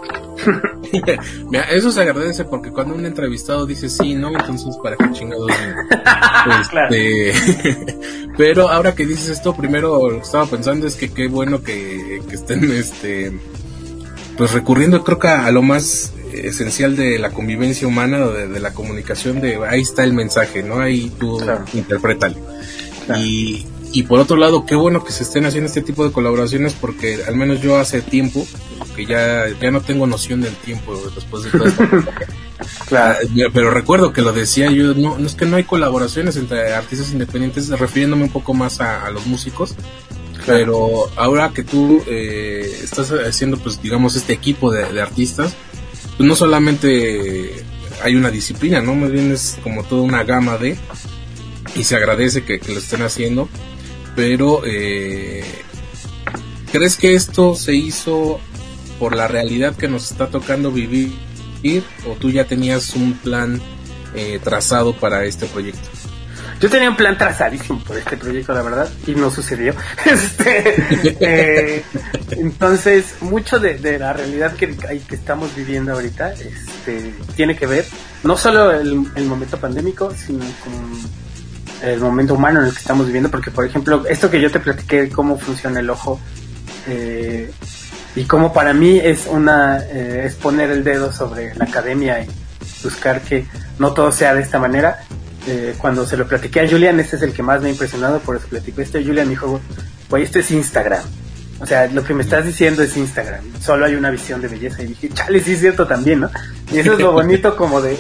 Mira, 1.50 1.64
eso 1.64 1.90
se 1.90 2.00
agradece 2.00 2.46
porque 2.46 2.70
cuando 2.70 2.94
un 2.94 3.04
entrevistado 3.04 3.66
dice 3.66 3.90
sí, 3.90 4.14
no, 4.14 4.30
entonces 4.30 4.74
para 4.82 4.96
qué 4.96 5.12
chingados. 5.12 5.50
este... 6.62 7.32
Pero 8.38 8.70
ahora 8.70 8.94
que 8.94 9.04
dices 9.04 9.28
esto, 9.28 9.54
primero 9.54 10.08
lo 10.08 10.16
que 10.16 10.22
estaba 10.22 10.46
pensando 10.46 10.86
es 10.86 10.96
que 10.96 11.10
qué 11.10 11.28
bueno 11.28 11.62
que, 11.62 12.22
que 12.28 12.34
estén 12.36 12.70
este 12.70 13.38
pues 14.38 14.52
recurriendo 14.52 15.02
creo 15.02 15.18
que 15.18 15.26
a, 15.26 15.50
lo 15.50 15.62
más 15.62 16.14
esencial 16.32 16.96
de 16.96 17.18
la 17.18 17.30
convivencia 17.30 17.88
humana 17.88 18.24
o 18.24 18.30
de, 18.30 18.60
la 18.60 18.72
comunicación 18.72 19.40
de 19.40 19.56
ahí 19.66 19.80
está 19.80 20.04
el 20.04 20.12
mensaje, 20.12 20.62
¿no? 20.62 20.78
Ahí 20.78 21.10
tú 21.18 21.40
interprétalo. 21.74 22.36
Y, 23.18 23.66
y 23.92 24.02
por 24.04 24.20
otro 24.20 24.36
lado, 24.36 24.66
qué 24.66 24.74
bueno 24.74 25.04
que 25.04 25.12
se 25.12 25.22
estén 25.22 25.46
haciendo 25.46 25.68
este 25.68 25.82
tipo 25.82 26.04
de 26.04 26.12
colaboraciones 26.12 26.74
porque 26.74 27.20
al 27.26 27.36
menos 27.36 27.60
yo 27.60 27.78
hace 27.78 28.02
tiempo 28.02 28.46
que 28.94 29.06
ya, 29.06 29.46
ya 29.60 29.70
no 29.70 29.80
tengo 29.80 30.06
noción 30.06 30.40
del 30.40 30.54
tiempo 30.56 30.96
después 31.14 31.44
de 31.44 31.50
todo 31.50 31.66
esto. 31.66 31.84
claro. 32.88 33.18
Ah, 33.22 33.50
pero 33.52 33.70
recuerdo 33.70 34.12
que 34.12 34.22
lo 34.22 34.32
decía 34.32 34.70
yo, 34.70 34.94
no, 34.94 35.18
no 35.18 35.26
es 35.26 35.34
que 35.34 35.46
no 35.46 35.56
hay 35.56 35.64
colaboraciones 35.64 36.36
entre 36.36 36.74
artistas 36.74 37.12
independientes, 37.12 37.68
refiriéndome 37.68 38.24
un 38.24 38.30
poco 38.30 38.54
más 38.54 38.80
a, 38.80 39.06
a 39.06 39.10
los 39.10 39.26
músicos 39.26 39.74
Pero 40.46 41.10
ahora 41.16 41.50
que 41.50 41.62
tú 41.62 42.02
eh, 42.06 42.80
estás 42.82 43.10
haciendo, 43.10 43.58
pues 43.58 43.82
digamos, 43.82 44.16
este 44.16 44.32
equipo 44.32 44.72
de, 44.72 45.00
artistas, 45.00 45.54
pues 46.16 46.28
no 46.28 46.34
solamente 46.34 47.64
hay 48.02 48.14
una 48.16 48.30
disciplina, 48.30 48.80
¿no? 48.80 48.94
Más 48.94 49.10
bien 49.10 49.32
es 49.32 49.58
como 49.62 49.84
toda 49.84 50.02
una 50.02 50.24
gama 50.24 50.56
de, 50.56 50.76
y 51.74 51.84
se 51.84 51.96
agradece 51.96 52.44
que, 52.44 52.60
lo 52.68 52.78
estén 52.78 53.02
haciendo, 53.02 53.48
pero 54.18 54.62
eh, 54.66 55.44
¿crees 56.72 56.96
que 56.96 57.14
esto 57.14 57.54
se 57.54 57.76
hizo 57.76 58.40
por 58.98 59.14
la 59.14 59.28
realidad 59.28 59.76
que 59.76 59.86
nos 59.86 60.10
está 60.10 60.26
tocando 60.26 60.72
vivir 60.72 61.14
o 62.04 62.14
tú 62.14 62.28
ya 62.28 62.44
tenías 62.44 62.96
un 62.96 63.12
plan 63.12 63.62
eh, 64.16 64.40
trazado 64.42 64.92
para 64.92 65.24
este 65.24 65.46
proyecto? 65.46 65.88
Yo 66.60 66.68
tenía 66.68 66.90
un 66.90 66.96
plan 66.96 67.16
trazadísimo 67.16 67.78
por 67.84 67.96
este 67.96 68.16
proyecto, 68.16 68.52
la 68.54 68.62
verdad, 68.62 68.90
y 69.06 69.12
no 69.12 69.30
sucedió. 69.30 69.72
Este, 70.04 70.74
eh, 71.20 71.84
entonces, 72.30 73.14
mucho 73.20 73.60
de, 73.60 74.00
la 74.00 74.14
realidad 74.14 74.56
que, 74.56 74.74
estamos 75.12 75.54
viviendo 75.54 75.92
ahorita 75.92 76.32
este, 76.32 77.14
tiene 77.36 77.54
que 77.54 77.68
ver 77.68 77.84
no 78.24 78.36
solo 78.36 78.72
el, 78.72 79.04
el 79.14 79.24
momento 79.26 79.58
pandémico, 79.58 80.12
sino 80.12 80.44
con 80.64 81.28
el 81.82 82.00
momento 82.00 82.34
humano 82.34 82.60
en 82.60 82.66
el 82.66 82.72
que 82.72 82.80
estamos 82.80 83.06
viviendo, 83.06 83.30
porque, 83.30 83.50
por 83.50 83.64
ejemplo, 83.64 84.04
esto 84.08 84.30
que 84.30 84.40
yo 84.40 84.50
te 84.50 84.60
platiqué, 84.60 85.08
cómo 85.08 85.38
funciona 85.38 85.80
el 85.80 85.90
ojo, 85.90 86.20
eh, 86.86 87.50
y 88.16 88.24
cómo 88.24 88.52
para 88.52 88.72
mí 88.72 88.98
es 88.98 89.26
una 89.26 89.78
eh, 89.78 90.24
es 90.26 90.34
poner 90.34 90.70
el 90.70 90.82
dedo 90.82 91.12
sobre 91.12 91.54
la 91.54 91.66
academia 91.66 92.24
y 92.24 92.28
buscar 92.82 93.20
que 93.20 93.46
no 93.78 93.92
todo 93.92 94.10
sea 94.10 94.34
de 94.34 94.42
esta 94.42 94.58
manera 94.58 94.98
eh, 95.46 95.74
cuando 95.78 96.06
se 96.06 96.16
lo 96.16 96.26
platiqué 96.28 96.60
a 96.60 96.68
Julian, 96.68 97.00
este 97.00 97.16
es 97.16 97.22
el 97.22 97.32
que 97.32 97.42
más 97.42 97.62
me 97.62 97.68
ha 97.68 97.72
impresionado, 97.72 98.18
por 98.20 98.36
eso 98.36 98.46
platico 98.48 98.82
esto. 98.82 98.98
Julian 98.98 99.30
dijo, 99.30 99.60
pues 100.08 100.24
esto 100.24 100.40
es 100.40 100.50
Instagram. 100.50 101.02
O 101.60 101.66
sea, 101.66 101.86
lo 101.86 102.04
que 102.04 102.12
me 102.12 102.22
estás 102.22 102.44
diciendo 102.44 102.82
es 102.82 102.96
Instagram. 102.96 103.44
Solo 103.60 103.86
hay 103.86 103.94
una 103.94 104.10
visión 104.10 104.42
de 104.42 104.48
belleza. 104.48 104.82
Y 104.82 104.88
dije, 104.88 105.08
chale, 105.08 105.40
sí 105.40 105.52
es 105.52 105.60
cierto 105.60 105.86
también, 105.86 106.20
¿no? 106.20 106.30
Y 106.70 106.78
eso 106.78 106.92
es 106.92 106.98
lo 107.00 107.12
bonito 107.12 107.56
como 107.56 107.80
de, 107.80 107.96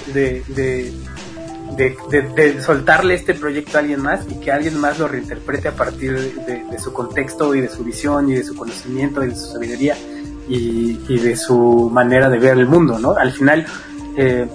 de, 1.78 2.60
soltarle 2.60 3.14
este 3.14 3.34
proyecto 3.34 3.78
a 3.78 3.80
alguien 3.80 4.02
más 4.02 4.26
y 4.28 4.40
que 4.40 4.52
alguien 4.52 4.78
más 4.78 4.98
lo 4.98 5.08
reinterprete 5.08 5.68
a 5.68 5.72
partir 5.72 6.14
de, 6.44 6.78
su 6.78 6.92
contexto 6.92 7.54
y 7.54 7.60
de 7.60 7.68
su 7.68 7.84
visión 7.84 8.28
y 8.28 8.34
de 8.34 8.44
su 8.44 8.54
conocimiento 8.54 9.24
y 9.24 9.28
de 9.28 9.36
su 9.36 9.46
sabiduría 9.52 9.96
y, 10.48 11.00
y 11.08 11.18
de 11.18 11.36
su 11.36 11.90
manera 11.92 12.28
de 12.28 12.38
ver 12.38 12.58
el 12.58 12.66
mundo, 12.66 12.98
¿no? 12.98 13.12
Al 13.12 13.32
final, 13.32 13.66
eh, 14.16 14.46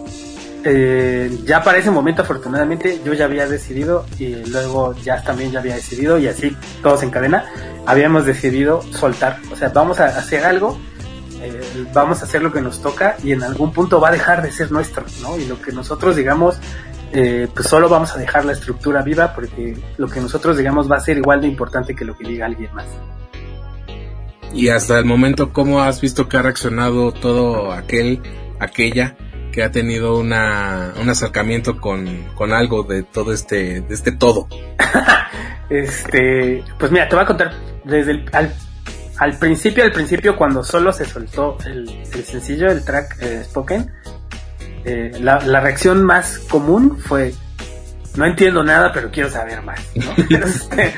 eh, 0.65 1.39
ya 1.45 1.61
para 1.61 1.77
ese 1.77 1.91
momento 1.91 2.21
afortunadamente 2.21 3.01
yo 3.03 3.13
ya 3.13 3.25
había 3.25 3.47
decidido 3.47 4.05
y 4.17 4.35
luego 4.45 4.93
ya 4.93 5.21
también 5.21 5.51
ya 5.51 5.59
había 5.59 5.75
decidido 5.75 6.17
y 6.17 6.27
así 6.27 6.55
todos 6.81 7.03
en 7.03 7.09
cadena 7.09 7.45
habíamos 7.85 8.25
decidido 8.25 8.81
soltar, 8.93 9.39
o 9.51 9.57
sea, 9.57 9.69
vamos 9.69 9.99
a 9.99 10.05
hacer 10.05 10.45
algo, 10.45 10.79
eh, 11.41 11.85
vamos 11.93 12.21
a 12.21 12.25
hacer 12.25 12.41
lo 12.41 12.53
que 12.53 12.61
nos 12.61 12.81
toca 12.81 13.17
y 13.21 13.33
en 13.33 13.43
algún 13.43 13.73
punto 13.73 13.99
va 13.99 14.07
a 14.07 14.11
dejar 14.11 14.41
de 14.41 14.53
ser 14.53 14.71
nuestro, 14.71 15.03
¿no? 15.21 15.37
Y 15.37 15.45
lo 15.45 15.61
que 15.61 15.73
nosotros 15.73 16.15
digamos, 16.15 16.55
eh, 17.13 17.47
pues 17.53 17.67
solo 17.67 17.89
vamos 17.89 18.13
a 18.15 18.17
dejar 18.17 18.45
la 18.45 18.53
estructura 18.53 19.01
viva 19.01 19.33
porque 19.33 19.77
lo 19.97 20.07
que 20.07 20.19
nosotros 20.19 20.57
digamos 20.57 20.91
va 20.91 20.97
a 20.97 20.99
ser 20.99 21.17
igual 21.17 21.41
de 21.41 21.47
importante 21.47 21.95
que 21.95 22.05
lo 22.05 22.17
que 22.17 22.27
diga 22.27 22.45
alguien 22.45 22.73
más. 22.73 22.87
Y 24.53 24.69
hasta 24.69 24.99
el 24.99 25.05
momento, 25.05 25.51
¿cómo 25.51 25.81
has 25.81 25.99
visto 26.01 26.27
que 26.27 26.37
ha 26.37 26.41
reaccionado 26.41 27.11
todo 27.11 27.71
aquel, 27.71 28.21
aquella 28.59 29.15
que 29.53 29.63
ha 29.63 29.71
tenido 29.71 30.17
una, 30.17 30.93
un 30.99 31.09
acercamiento 31.09 31.79
con, 31.79 32.25
con 32.33 32.51
algo 32.51 32.83
de 32.83 33.03
todo 33.03 33.31
este, 33.31 33.81
de 33.81 33.93
este 33.93 34.11
todo. 34.11 34.47
este, 35.69 36.63
pues 36.77 36.91
mira, 36.91 37.07
te 37.07 37.15
voy 37.15 37.23
a 37.23 37.27
contar 37.27 37.53
desde 37.85 38.11
el, 38.11 38.25
al, 38.33 39.37
principio, 39.37 39.83
al 39.83 39.91
principio 39.91 40.35
cuando 40.35 40.63
solo 40.63 40.91
se 40.91 41.05
soltó 41.05 41.57
el, 41.65 41.87
sencillo, 42.25 42.69
el 42.71 42.83
track 42.83 43.17
eh, 43.21 43.43
Spoken, 43.45 43.91
eh, 44.85 45.11
la, 45.19 45.39
reacción 45.39 46.03
más 46.03 46.39
común 46.49 46.97
fue, 46.99 47.33
no 48.15 48.25
entiendo 48.25 48.63
nada, 48.63 48.91
pero 48.93 49.11
quiero 49.11 49.29
saber 49.29 49.61
más. 49.61 49.79
Este, 50.29 50.93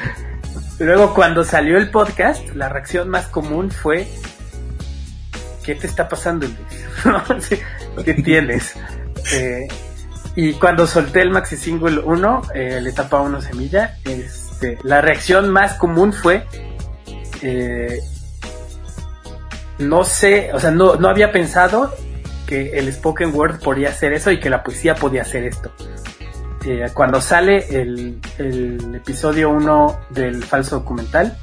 luego 0.80 1.14
cuando 1.14 1.44
salió 1.44 1.78
el 1.78 1.90
podcast, 1.90 2.50
la 2.56 2.70
reacción 2.70 3.10
más 3.10 3.28
común 3.28 3.72
fue, 3.72 4.08
¿qué 5.64 5.76
te 5.76 5.88
está 5.88 6.08
pasando, 6.08 6.48
Luis? 6.48 7.62
¿Qué 8.06 8.14
tienes? 8.16 8.76
Eh, 9.34 9.68
y 10.36 10.54
cuando 10.54 10.86
solté 10.86 11.22
el 11.22 11.30
maxi 11.30 11.56
single 11.56 12.00
1, 12.00 12.42
eh, 12.54 12.80
la 12.82 12.90
etapa 12.90 13.22
1 13.22 13.42
semilla, 13.42 13.98
este, 14.04 14.78
la 14.84 15.02
reacción 15.02 15.50
más 15.50 15.76
común 15.76 16.12
fue, 16.12 16.46
eh, 17.42 18.00
no 19.80 20.04
sé, 20.04 20.52
o 20.54 20.60
sea, 20.60 20.72
no, 20.72 20.96
no 20.96 21.08
había 21.08 21.32
pensado 21.32 21.94
que 22.46 22.78
el 22.78 22.92
spoken 22.92 23.34
word 23.34 23.60
podía 23.60 23.90
hacer 23.90 24.14
eso 24.14 24.32
y 24.32 24.40
que 24.40 24.50
la 24.50 24.64
poesía 24.64 24.96
podía 24.96 25.24
hacer 25.24 25.44
esto. 25.46 25.72
Eh, 26.66 26.86
cuando 26.94 27.22
sale 27.22 27.66
el, 27.70 28.20
episodio 28.96 29.50
1 29.52 30.00
del 30.10 30.44
falso 30.44 30.80
documental, 30.80 31.38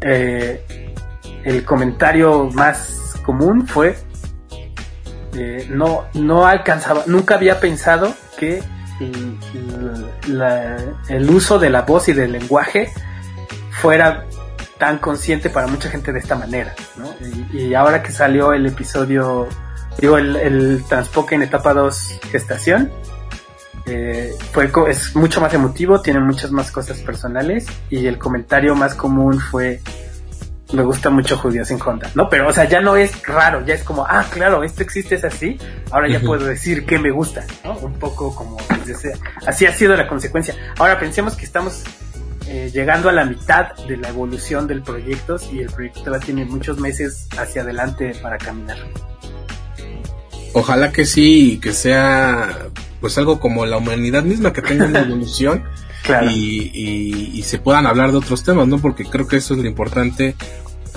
el 0.00 1.64
comentario 1.64 2.48
más 2.52 3.20
común 3.24 3.66
fue 3.66 3.96
eh, 5.38 5.66
no, 5.68 6.06
no 6.14 6.46
alcanzaba, 6.46 7.02
nunca 7.06 7.34
había 7.34 7.60
pensado 7.60 8.14
que 8.38 8.62
el, 11.10 11.30
uso 11.30 11.58
de 11.58 11.68
la 11.68 11.82
voz 11.82 12.08
y 12.08 12.14
del 12.14 12.32
lenguaje 12.32 12.90
fuera 13.70 14.24
tan 14.78 14.96
consciente 14.98 15.50
para 15.50 15.66
mucha 15.66 15.90
gente 15.90 16.10
de 16.12 16.20
esta 16.20 16.36
manera, 16.36 16.74
Y, 17.52 17.74
ahora 17.74 18.02
que 18.02 18.12
salió 18.12 18.54
el 18.54 18.64
episodio, 18.64 19.46
digo, 19.98 20.18
el, 20.18 20.36
el 20.36 20.84
Transpoke 20.88 21.32
en 21.32 21.42
etapa 21.42 21.74
2 21.74 22.20
gestación, 22.30 22.90
eh, 23.86 24.34
fue, 24.52 24.70
es 24.88 25.14
mucho 25.14 25.40
más 25.40 25.54
emotivo, 25.54 26.00
tiene 26.02 26.20
muchas 26.20 26.50
más 26.50 26.72
cosas 26.72 26.98
personales 26.98 27.66
y 27.88 28.06
el 28.06 28.18
comentario 28.18 28.74
más 28.74 28.94
común 28.94 29.40
fue 29.40 29.80
me 30.72 30.82
gusta 30.82 31.10
mucho 31.10 31.36
Judíos 31.36 31.68
sin 31.68 31.80
Honda, 31.80 32.10
¿no? 32.16 32.28
Pero, 32.28 32.48
o 32.48 32.52
sea, 32.52 32.64
ya 32.64 32.80
no 32.80 32.96
es 32.96 33.22
raro, 33.24 33.64
ya 33.64 33.74
es 33.74 33.84
como, 33.84 34.04
ah, 34.04 34.26
claro, 34.30 34.64
esto 34.64 34.82
existe, 34.82 35.14
es 35.14 35.24
así, 35.24 35.58
ahora 35.92 36.08
ya 36.08 36.18
puedo 36.18 36.44
decir 36.44 36.84
que 36.84 36.98
me 36.98 37.12
gusta, 37.12 37.44
¿no? 37.64 37.78
Un 37.78 37.94
poco 37.94 38.34
como, 38.34 38.56
así 39.46 39.64
ha 39.64 39.72
sido 39.72 39.96
la 39.96 40.08
consecuencia. 40.08 40.56
Ahora 40.78 40.98
pensemos 40.98 41.36
que 41.36 41.44
estamos 41.44 41.84
eh, 42.48 42.70
llegando 42.72 43.08
a 43.08 43.12
la 43.12 43.24
mitad 43.24 43.76
de 43.86 43.96
la 43.96 44.08
evolución 44.08 44.66
del 44.66 44.82
proyecto 44.82 45.36
y 45.52 45.60
el 45.60 45.70
proyecto 45.70 46.10
va 46.10 46.18
tiene 46.18 46.44
muchos 46.44 46.78
meses 46.78 47.28
hacia 47.38 47.62
adelante 47.62 48.14
para 48.20 48.36
caminar. 48.36 48.78
Ojalá 50.58 50.90
que 50.90 51.04
sí, 51.04 51.58
que 51.60 51.74
sea 51.74 52.68
pues 53.02 53.18
algo 53.18 53.38
como 53.38 53.66
la 53.66 53.76
humanidad 53.76 54.22
misma, 54.22 54.54
que 54.54 54.62
tenga 54.62 54.86
una 54.86 55.00
evolución. 55.06 55.64
y, 56.32 57.42
se 57.42 57.58
puedan 57.58 57.86
hablar 57.86 58.10
de 58.10 58.16
otros 58.16 58.42
temas, 58.42 58.66
¿no? 58.66 58.78
Porque 58.78 59.04
creo 59.04 59.28
que 59.28 59.36
eso 59.36 59.52
es 59.52 59.60
lo 59.60 59.68
importante. 59.68 60.34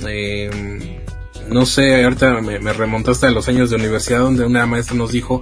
Eh, 0.07 1.01
no 1.49 1.65
sé, 1.65 2.05
ahorita 2.05 2.39
me, 2.39 2.71
remontaste 2.71 3.27
a 3.27 3.31
los 3.31 3.49
años 3.49 3.69
de 3.69 3.75
universidad 3.75 4.19
donde 4.19 4.45
una 4.45 4.65
maestra 4.65 4.95
nos 4.95 5.11
dijo, 5.11 5.41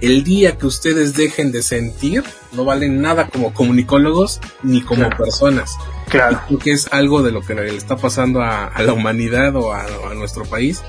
el 0.00 0.24
día 0.24 0.56
que 0.56 0.66
ustedes 0.66 1.14
dejen 1.14 1.52
de 1.52 1.62
sentir, 1.62 2.24
no 2.52 2.64
valen 2.64 3.02
nada 3.02 3.28
como 3.28 3.52
comunicólogos 3.52 4.40
ni 4.62 4.80
como 4.80 5.10
personas. 5.10 5.72
Claro. 6.08 6.40
Y 6.44 6.46
creo 6.46 6.58
que 6.58 6.72
es 6.72 6.88
algo 6.90 7.22
de 7.22 7.32
lo 7.32 7.42
que 7.42 7.54
le 7.54 7.76
está 7.76 7.96
pasando 7.96 8.40
a, 8.40 8.72
la 8.80 8.94
humanidad 8.94 9.54
o 9.56 9.74
a, 9.74 9.84
nuestro 10.14 10.44
país. 10.44 10.82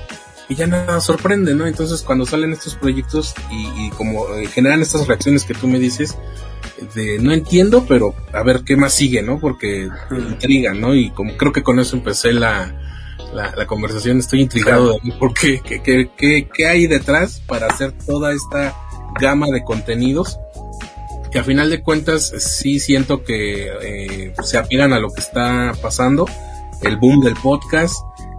Y 0.50 0.56
ya 0.56 0.66
nada 0.66 1.00
sorprende, 1.00 1.54
¿no? 1.54 1.64
Entonces 1.66 2.02
cuando 2.02 2.26
salen 2.26 2.52
estos 2.52 2.74
proyectos 2.74 3.34
y, 3.50 3.88
como 3.90 4.34
eh, 4.34 4.46
generan 4.46 4.82
estas 4.82 5.06
reacciones 5.06 5.44
que 5.44 5.54
tú 5.54 5.68
me 5.68 5.78
dices, 5.78 6.18
de 6.96 7.20
no 7.20 7.32
entiendo, 7.32 7.86
pero 7.86 8.14
a 8.32 8.42
ver 8.42 8.62
qué 8.64 8.76
más 8.76 8.92
sigue, 8.92 9.22
¿no? 9.22 9.38
Porque 9.38 9.88
intriga, 10.10 10.74
¿no? 10.74 10.92
Y 10.96 11.10
como 11.10 11.36
creo 11.36 11.52
que 11.52 11.62
con 11.62 11.78
eso 11.78 11.96
empecé 11.96 12.32
la, 12.32 12.74
la, 13.32 13.66
conversación, 13.68 14.18
estoy 14.18 14.40
intrigado 14.40 14.98
de 15.00 15.12
por 15.12 15.34
qué, 15.34 15.60
qué, 15.60 15.80
qué, 16.16 16.48
qué, 16.52 16.66
hay 16.66 16.88
detrás 16.88 17.40
para 17.46 17.68
hacer 17.68 17.92
toda 18.04 18.32
esta 18.32 18.74
gama 19.20 19.46
de 19.52 19.62
contenidos 19.62 20.36
que 21.30 21.38
a 21.38 21.44
final 21.44 21.70
de 21.70 21.80
cuentas 21.80 22.32
sí 22.38 22.80
siento 22.80 23.22
que 23.22 23.68
eh, 23.82 24.34
se 24.42 24.58
apegan 24.58 24.92
a 24.92 24.98
lo 24.98 25.12
que 25.12 25.20
está 25.20 25.74
pasando, 25.80 26.26
el 26.82 26.96
boom 26.96 27.22
del 27.22 27.34
podcast, 27.34 27.94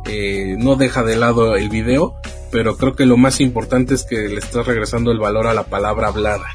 eh, 0.06 0.56
no 0.58 0.76
deja 0.76 1.04
de 1.04 1.16
lado 1.16 1.56
el 1.56 1.70
video, 1.70 2.16
pero 2.52 2.78
creo 2.78 2.96
que 2.96 3.06
lo 3.06 3.18
más 3.18 3.40
importante 3.42 3.94
es 3.94 4.04
que 4.04 4.28
le 4.28 4.40
estás 4.40 4.66
regresando 4.66 5.12
el 5.12 5.20
valor 5.20 5.48
a 5.48 5.54
la 5.54 5.64
palabra 5.64 6.08
hablada. 6.08 6.46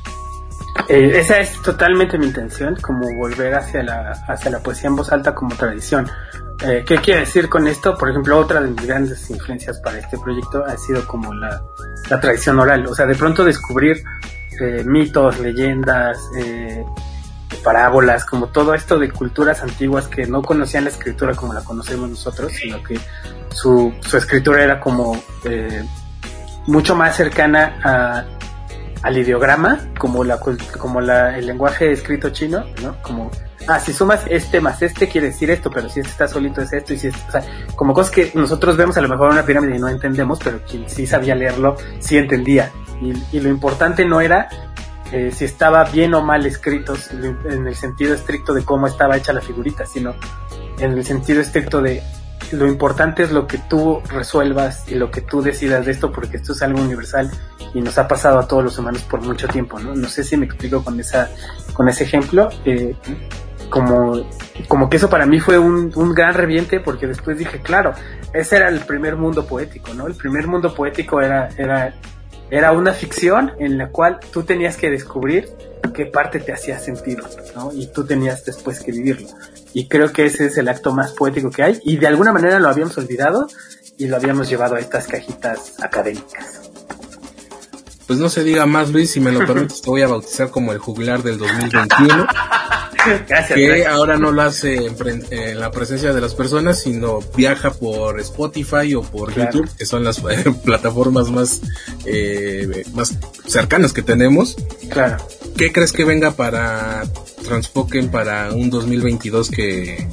Eh, 0.89 1.13
esa 1.15 1.41
es 1.41 1.61
totalmente 1.63 2.19
mi 2.19 2.27
intención, 2.27 2.77
como 2.77 3.09
volver 3.17 3.55
hacia 3.55 3.83
la, 3.83 4.13
hacia 4.29 4.51
la 4.51 4.61
poesía 4.61 4.89
en 4.89 4.97
voz 4.97 5.11
alta 5.11 5.35
como 5.35 5.57
tradición. 5.57 6.09
Eh, 6.65 6.85
¿Qué 6.87 6.97
quiere 6.99 7.21
decir 7.21 7.49
con 7.49 7.67
esto? 7.67 7.97
Por 7.97 8.11
ejemplo, 8.11 8.39
otra 8.39 8.61
de 8.61 8.69
mis 8.69 8.87
grandes 8.87 9.29
influencias 9.31 9.81
para 9.81 9.99
este 9.99 10.19
proyecto 10.19 10.65
ha 10.65 10.77
sido 10.77 11.07
como 11.07 11.35
la, 11.35 11.63
la 12.09 12.21
tradición 12.21 12.59
oral. 12.59 12.87
O 12.87 12.95
sea, 12.95 13.07
de 13.07 13.15
pronto 13.15 13.45
descubrir 13.45 14.03
eh, 14.61 14.85
mitos, 14.85 15.39
leyendas, 15.41 16.19
parábolas, 17.67 18.25
como 18.25 18.47
todo 18.47 18.75
esto 18.75 18.97
de 18.97 19.11
culturas 19.11 19.61
antiguas 19.61 20.07
que 20.07 20.25
no 20.25 20.41
conocían 20.41 20.85
la 20.85 20.91
escritura 20.91 21.35
como 21.35 21.53
la 21.53 21.65
conocemos 21.65 22.09
nosotros, 22.09 22.53
sino 22.53 22.81
que 22.81 22.97
su, 23.51 23.93
su 24.03 24.17
escritura 24.17 24.63
era 24.63 24.79
como 24.79 25.21
eh, 25.43 25.85
mucho 26.69 26.95
más 26.95 27.17
cercana 27.17 27.81
a, 27.83 28.25
al 29.03 29.19
ideograma, 29.19 29.81
como 29.99 30.23
la 30.23 30.39
como 30.79 31.01
la, 31.01 31.37
el 31.37 31.47
lenguaje 31.47 31.91
escrito 31.91 32.31
chino, 32.31 32.65
¿no? 32.85 33.03
Como 33.03 33.33
ah, 33.67 33.81
si 33.81 33.93
sumas 33.93 34.21
este 34.31 34.61
más 34.61 34.81
este 34.83 35.09
quiere 35.09 35.27
decir 35.27 35.51
esto, 35.51 35.69
pero 35.69 35.89
si 35.89 35.99
este 35.99 36.13
está 36.13 36.29
solito 36.29 36.61
es 36.61 36.73
esto 36.73 36.95
y 36.95 36.99
si 36.99 37.09
o 37.09 37.31
sea, 37.33 37.43
como 37.75 37.95
cosas 37.95 38.13
que 38.13 38.31
nosotros 38.35 38.77
vemos 38.77 38.97
a 38.97 39.01
lo 39.01 39.09
mejor 39.09 39.27
en 39.27 39.39
una 39.39 39.45
pirámide 39.45 39.75
y 39.75 39.81
no 39.81 39.89
entendemos, 39.89 40.39
pero 40.39 40.61
quien 40.63 40.89
sí 40.89 41.05
sabía 41.05 41.35
leerlo 41.35 41.75
sí 41.99 42.17
entendía. 42.17 42.71
Y, 43.03 43.37
y 43.37 43.41
lo 43.41 43.49
importante 43.49 44.05
no 44.05 44.21
era 44.21 44.49
eh, 45.17 45.33
si 45.33 45.47
estaba 45.47 45.83
bien 45.85 46.13
o 46.13 46.21
mal 46.21 46.45
escritos 46.45 47.11
en 47.11 47.67
el 47.67 47.75
sentido 47.75 48.13
estricto 48.13 48.53
de 48.53 48.67
cómo 48.67 48.87
estaba 48.87 49.17
hecha 49.17 49.33
la 49.33 49.41
figurita, 49.41 49.87
sino 49.87 50.15
en 50.79 50.93
el 50.93 51.07
sentido 51.07 51.41
estricto 51.41 51.81
de 51.81 52.03
lo 52.53 52.67
importante 52.67 53.23
es 53.23 53.33
lo 53.33 53.47
que 53.47 53.57
tú 53.57 54.03
resuelvas 54.11 54.87
y 54.89 54.95
lo 54.95 55.11
que 55.11 55.23
tú 55.23 55.41
decidas 55.41 55.87
de 55.87 55.93
esto, 55.93 56.13
porque 56.13 56.37
esto 56.37 56.53
es 56.53 56.61
algo 56.61 56.83
universal 56.83 57.31
y 57.73 57.81
nos 57.81 57.97
ha 57.97 58.07
pasado 58.07 58.39
a 58.39 58.47
todos 58.47 58.63
los 58.63 58.79
humanos 58.79 59.05
por 59.05 59.23
mucho 59.23 59.49
tiempo, 59.49 59.79
¿no? 59.79 59.95
No 59.95 60.07
sé 60.07 60.23
si 60.23 60.37
me 60.37 60.45
explico 60.45 60.85
con 60.85 61.01
esa, 61.01 61.31
con 61.73 61.89
ese 61.89 62.05
ejemplo. 62.05 62.51
Eh, 62.67 62.95
como, 63.71 64.23
como 64.69 64.91
que 64.91 64.99
eso 64.99 65.09
para 65.09 65.25
mí 65.25 65.41
fue 65.41 65.59
un, 65.59 65.93
un 65.97 66.15
gran 66.15 66.35
reviente 66.35 66.79
porque 66.79 67.07
después 67.07 67.39
dije, 67.39 67.63
claro, 67.63 67.95
ese 68.35 68.57
era 68.57 68.69
el 68.69 68.81
primer 68.81 69.17
mundo 69.17 69.47
poético, 69.47 69.95
¿no? 69.95 70.07
El 70.07 70.15
primer 70.15 70.47
mundo 70.47 70.75
poético 70.75 71.23
era, 71.23 71.49
era 71.57 71.95
era 72.51 72.73
una 72.73 72.93
ficción 72.93 73.53
en 73.59 73.79
la 73.79 73.91
cual 73.91 74.21
tú 74.33 74.43
tenías 74.43 74.77
que 74.77 74.91
descubrir 74.91 75.49
qué 75.95 76.07
parte 76.07 76.41
te 76.41 76.53
hacía 76.53 76.79
sentido, 76.79 77.25
¿no? 77.55 77.73
Y 77.73 77.87
tú 77.87 78.05
tenías 78.05 78.45
después 78.45 78.81
que 78.81 78.93
vivirlo. 78.93 79.29
Y 79.73 79.89
creo 79.89 80.13
que 80.13 80.27
ese 80.27 80.47
es 80.47 80.57
el 80.59 80.69
acto 80.69 80.93
más 80.93 81.13
poético 81.13 81.51
que 81.51 81.63
hay 81.63 81.81
y 81.85 81.97
de 81.97 82.07
alguna 82.07 82.33
manera 82.33 82.61
lo 82.61 82.69
habíamos 82.69 82.97
olvidado 82.99 83.47
y 83.99 84.07
lo 84.07 84.17
habíamos 84.17 84.49
llevado 84.49 84.77
a 84.77 84.79
estas 84.79 85.07
cajitas 85.07 85.75
académicas. 85.83 86.71
Pues 88.07 88.19
no 88.19 88.29
se 88.29 88.45
diga 88.45 88.67
más, 88.67 88.91
Luis, 88.91 89.11
si 89.11 89.21
me 89.21 89.33
lo 89.33 89.41
permites, 89.47 89.83
te 89.83 89.91
voy 89.91 90.03
a 90.03 90.07
bautizar 90.07 90.51
como 90.51 90.73
el 90.73 90.79
juglar 90.79 91.23
del 91.23 91.39
2021. 91.39 92.27
Gracias. 93.29 93.55
Que 93.55 93.87
ahora 93.87 94.17
no 94.17 94.33
lo 94.33 94.43
hace 94.43 94.87
en, 95.31 95.61
la 95.61 95.71
presencia 95.71 96.13
de 96.13 96.21
las 96.21 96.35
personas, 96.35 96.83
sino 96.83 97.21
viaja 97.37 97.73
por 97.73 98.21
Spotify 98.21 98.95
o 98.95 99.03
por 99.03 99.35
YouTube, 99.35 99.69
que 99.77 99.87
son 99.87 100.05
las 100.05 100.21
plataformas 100.65 101.31
más, 101.31 101.61
eh, 102.05 102.85
más 102.95 103.17
cercanas 103.47 103.93
que 103.93 104.03
tenemos. 104.03 104.57
Claro. 104.89 105.17
¿Qué 105.57 105.73
crees 105.73 105.93
que 105.93 106.05
venga 106.05 106.33
para 106.33 107.05
Transpoken 107.45 108.11
para 108.11 108.53
un 108.53 108.71
2022 108.71 109.51
que 109.51 110.09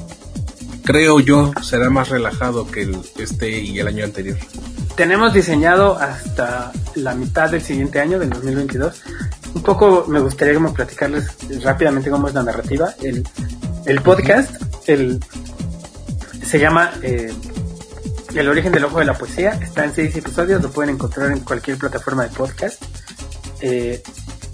creo 0.84 1.20
yo 1.20 1.52
será 1.62 1.90
más 1.90 2.08
relajado 2.08 2.70
que 2.70 2.82
el, 2.82 2.96
este 3.18 3.60
y 3.60 3.78
el 3.78 3.88
año 3.88 4.04
anterior? 4.04 4.38
tenemos 4.96 5.32
diseñado 5.32 5.98
hasta 5.98 6.72
la 6.94 7.14
mitad 7.14 7.50
del 7.50 7.62
siguiente 7.62 8.00
año, 8.00 8.18
del 8.18 8.30
2022. 8.30 9.02
Un 9.54 9.62
poco 9.62 10.04
me 10.08 10.20
gustaría 10.20 10.54
como 10.54 10.74
platicarles 10.74 11.28
rápidamente 11.62 12.10
cómo 12.10 12.28
es 12.28 12.34
la 12.34 12.42
narrativa. 12.42 12.92
El, 13.00 13.26
el 13.86 14.00
podcast 14.02 14.50
el, 14.86 15.22
se 16.44 16.58
llama 16.58 16.92
eh, 17.02 17.32
El 18.34 18.48
origen 18.48 18.72
del 18.72 18.84
ojo 18.84 18.98
de 18.98 19.04
la 19.04 19.14
poesía. 19.14 19.50
Está 19.52 19.84
en 19.84 19.94
seis 19.94 20.14
episodios, 20.16 20.60
lo 20.62 20.70
pueden 20.70 20.94
encontrar 20.94 21.30
en 21.30 21.40
cualquier 21.40 21.78
plataforma 21.78 22.24
de 22.24 22.30
podcast. 22.30 22.82
Eh, 23.60 24.02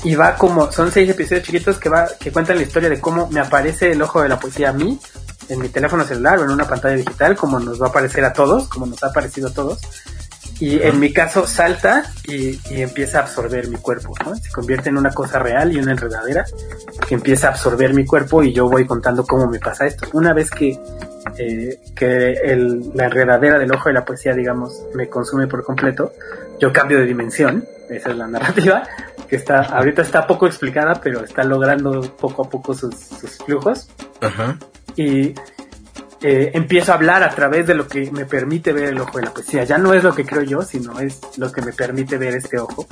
y 0.05 0.15
va 0.15 0.37
como, 0.37 0.71
son 0.71 0.93
seis 0.93 1.11
episodios 1.11 1.45
chiquitos 1.45 1.79
que, 1.79 1.89
va, 1.89 2.09
que 2.19 2.31
cuentan 2.31 2.57
la 2.57 2.63
historia 2.63 2.89
de 2.89 3.01
cómo 3.01 3.29
me 3.29 3.41
aparece 3.41 3.93
el 3.93 4.01
ojo 4.03 4.23
de 4.23 4.29
la 4.29 4.39
poesía 4.39 4.71
a 4.71 4.73
mí 4.73 4.99
en 5.49 5.59
mi 5.59 5.69
teléfono 5.69 6.05
celular 6.05 6.39
o 6.39 6.45
en 6.45 6.51
una 6.51 6.67
pantalla 6.67 6.95
digital, 6.95 7.37
como 7.37 7.59
nos 7.59 7.81
va 7.83 7.87
a 7.87 7.91
aparecer 7.91 8.25
a 8.25 8.33
todos, 8.33 8.69
como 8.69 8.87
nos 8.87 9.03
ha 9.03 9.09
aparecido 9.09 9.49
a 9.49 9.53
todos 9.53 9.81
y 10.61 10.83
en 10.83 11.01
mi 11.01 11.13
caso 11.13 11.47
salta 11.47 12.05
y, 12.25 12.61
empieza 12.71 13.19
a 13.19 13.23
absorber 13.23 13.69
mi 13.69 13.77
cuerpo, 13.77 14.15
¿no? 14.25 14.37
Se 14.37 14.51
convierte 14.51 14.91
en 14.91 14.99
una 14.99 15.11
cosa 15.11 15.39
real 15.39 15.73
y 15.73 15.79
una 15.79 15.93
enredadera 15.93 16.45
que 17.09 17.15
empieza 17.15 17.49
a 17.49 17.51
absorber 17.53 17.95
mi 17.95 18.05
cuerpo 18.05 18.43
y 18.43 18.53
yo 18.53 18.69
voy 18.69 18.87
contando 18.87 19.25
cómo 19.25 19.47
me 19.49 19.59
pasa 19.59 19.87
esto. 19.87 20.07
Una 20.13 20.35
vez 20.35 20.51
que, 20.51 20.79
eh, 21.39 21.81
que 21.97 22.33
el, 22.33 22.93
la 22.95 23.07
enredadera 23.07 23.59
del 23.59 23.73
ojo 23.73 23.89
de 23.89 23.95
la 23.95 24.05
poesía, 24.05 24.35
digamos, 24.35 24.85
me 24.95 25.09
consume 25.09 25.47
por 25.47 25.65
completo, 25.65 26.13
yo 26.61 26.73
cambio 26.73 26.99
de 26.99 27.07
dimensión, 27.07 27.65
esa 27.89 28.11
es 28.11 28.17
la 28.17 28.27
narrativa, 28.27 28.83
que 29.29 29.37
está, 29.37 29.63
ahorita 29.63 30.03
está 30.03 30.27
poco 30.27 30.47
explicada, 30.47 31.01
pero 31.03 31.25
está 31.25 31.43
logrando 31.43 32.03
poco 32.17 32.45
a 32.45 32.51
poco 32.51 32.75
sus, 32.75 32.95
sus 32.95 33.39
flujos. 33.39 33.89
Ajá. 34.21 34.59
Y 34.95 35.35
eh, 36.23 36.51
empiezo 36.55 36.93
a 36.93 36.97
hablar 36.97 37.23
a 37.23 37.31
través 37.31 37.67
de 37.67 37.75
lo 37.75 37.89
que 37.89 38.11
me 38.11 38.27
permite 38.27 38.73
ver 38.73 38.85
el 38.85 39.01
ojo 39.01 39.19
de 39.19 39.25
la 39.25 39.33
poesía. 39.33 39.65
Ya 39.65 39.79
no 39.79 39.95
es 39.95 40.05
lo 40.05 40.15
que 40.15 40.27
creo 40.27 40.43
yo, 40.43 40.63
sino 40.63 41.01
es 41.01 41.19
lo 41.39 41.51
que 41.51 41.63
me 41.63 41.73
permite 41.73 42.19
ver 42.19 42.35
este 42.35 42.59
ojo, 42.59 42.87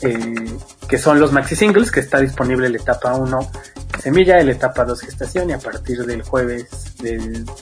eh, 0.00 0.56
que 0.88 0.98
son 0.98 1.18
los 1.18 1.32
maxi 1.32 1.56
singles, 1.56 1.90
que 1.90 2.00
está 2.00 2.18
disponible 2.18 2.68
la 2.68 2.76
etapa 2.76 3.14
1 3.14 3.50
semilla, 4.00 4.42
la 4.42 4.52
etapa 4.52 4.84
2 4.84 5.00
gestación 5.00 5.50
y 5.50 5.52
a 5.52 5.58
partir 5.58 6.04
del 6.04 6.22
jueves 6.22 6.66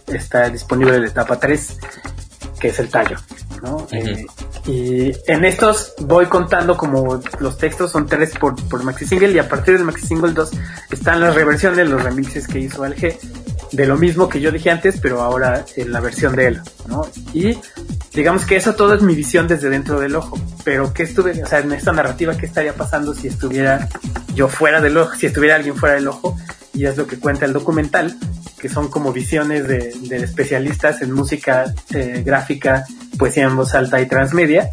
está 0.06 0.48
disponible 0.48 0.98
la 0.98 1.06
etapa 1.06 1.38
3, 1.38 1.78
que 2.60 2.68
es 2.68 2.78
el 2.78 2.88
tallo. 2.88 3.16
¿no? 3.62 3.86
Eh, 3.92 4.26
y 4.66 5.12
en 5.26 5.44
estos 5.44 5.94
voy 5.98 6.26
contando 6.26 6.76
como 6.76 7.20
los 7.40 7.58
textos 7.58 7.90
son 7.90 8.06
tres 8.06 8.32
por, 8.38 8.56
por 8.68 8.82
maxi 8.84 9.06
single 9.06 9.32
y 9.32 9.38
a 9.38 9.48
partir 9.48 9.76
del 9.76 9.84
maxi 9.84 10.06
single 10.06 10.32
2 10.32 10.50
están 10.90 11.20
las 11.20 11.34
reversiones, 11.34 11.88
los 11.88 12.02
remixes 12.02 12.46
que 12.46 12.58
hizo 12.60 12.84
Alge 12.84 13.18
de 13.72 13.86
lo 13.86 13.96
mismo 13.96 14.28
que 14.28 14.40
yo 14.40 14.50
dije 14.50 14.70
antes, 14.70 14.98
pero 15.00 15.22
ahora 15.22 15.64
en 15.76 15.92
la 15.92 16.00
versión 16.00 16.34
de 16.34 16.46
él, 16.46 16.60
¿no? 16.88 17.02
Y 17.32 17.56
digamos 18.14 18.44
que 18.44 18.56
eso 18.56 18.74
todo 18.74 18.94
es 18.94 19.02
mi 19.02 19.14
visión 19.14 19.46
desde 19.46 19.70
dentro 19.70 20.00
del 20.00 20.16
ojo, 20.16 20.38
pero 20.64 20.92
¿qué 20.92 21.04
estuve, 21.04 21.42
o 21.42 21.46
sea, 21.46 21.60
en 21.60 21.72
esta 21.72 21.92
narrativa, 21.92 22.36
qué 22.36 22.46
estaría 22.46 22.74
pasando 22.74 23.14
si 23.14 23.28
estuviera 23.28 23.88
yo 24.34 24.48
fuera 24.48 24.80
del 24.80 24.96
ojo, 24.96 25.14
si 25.14 25.26
estuviera 25.26 25.56
alguien 25.56 25.76
fuera 25.76 25.94
del 25.94 26.08
ojo? 26.08 26.36
Y 26.72 26.86
es 26.86 26.96
lo 26.96 27.06
que 27.06 27.18
cuenta 27.18 27.46
el 27.46 27.52
documental, 27.52 28.16
que 28.58 28.68
son 28.68 28.88
como 28.88 29.12
visiones 29.12 29.66
de, 29.66 29.92
especialistas 30.16 31.02
en 31.02 31.12
música 31.12 31.72
eh, 31.92 32.22
gráfica, 32.24 32.84
poesía 33.18 33.44
en 33.44 33.56
voz 33.56 33.74
alta 33.74 34.00
y 34.00 34.06
transmedia, 34.06 34.68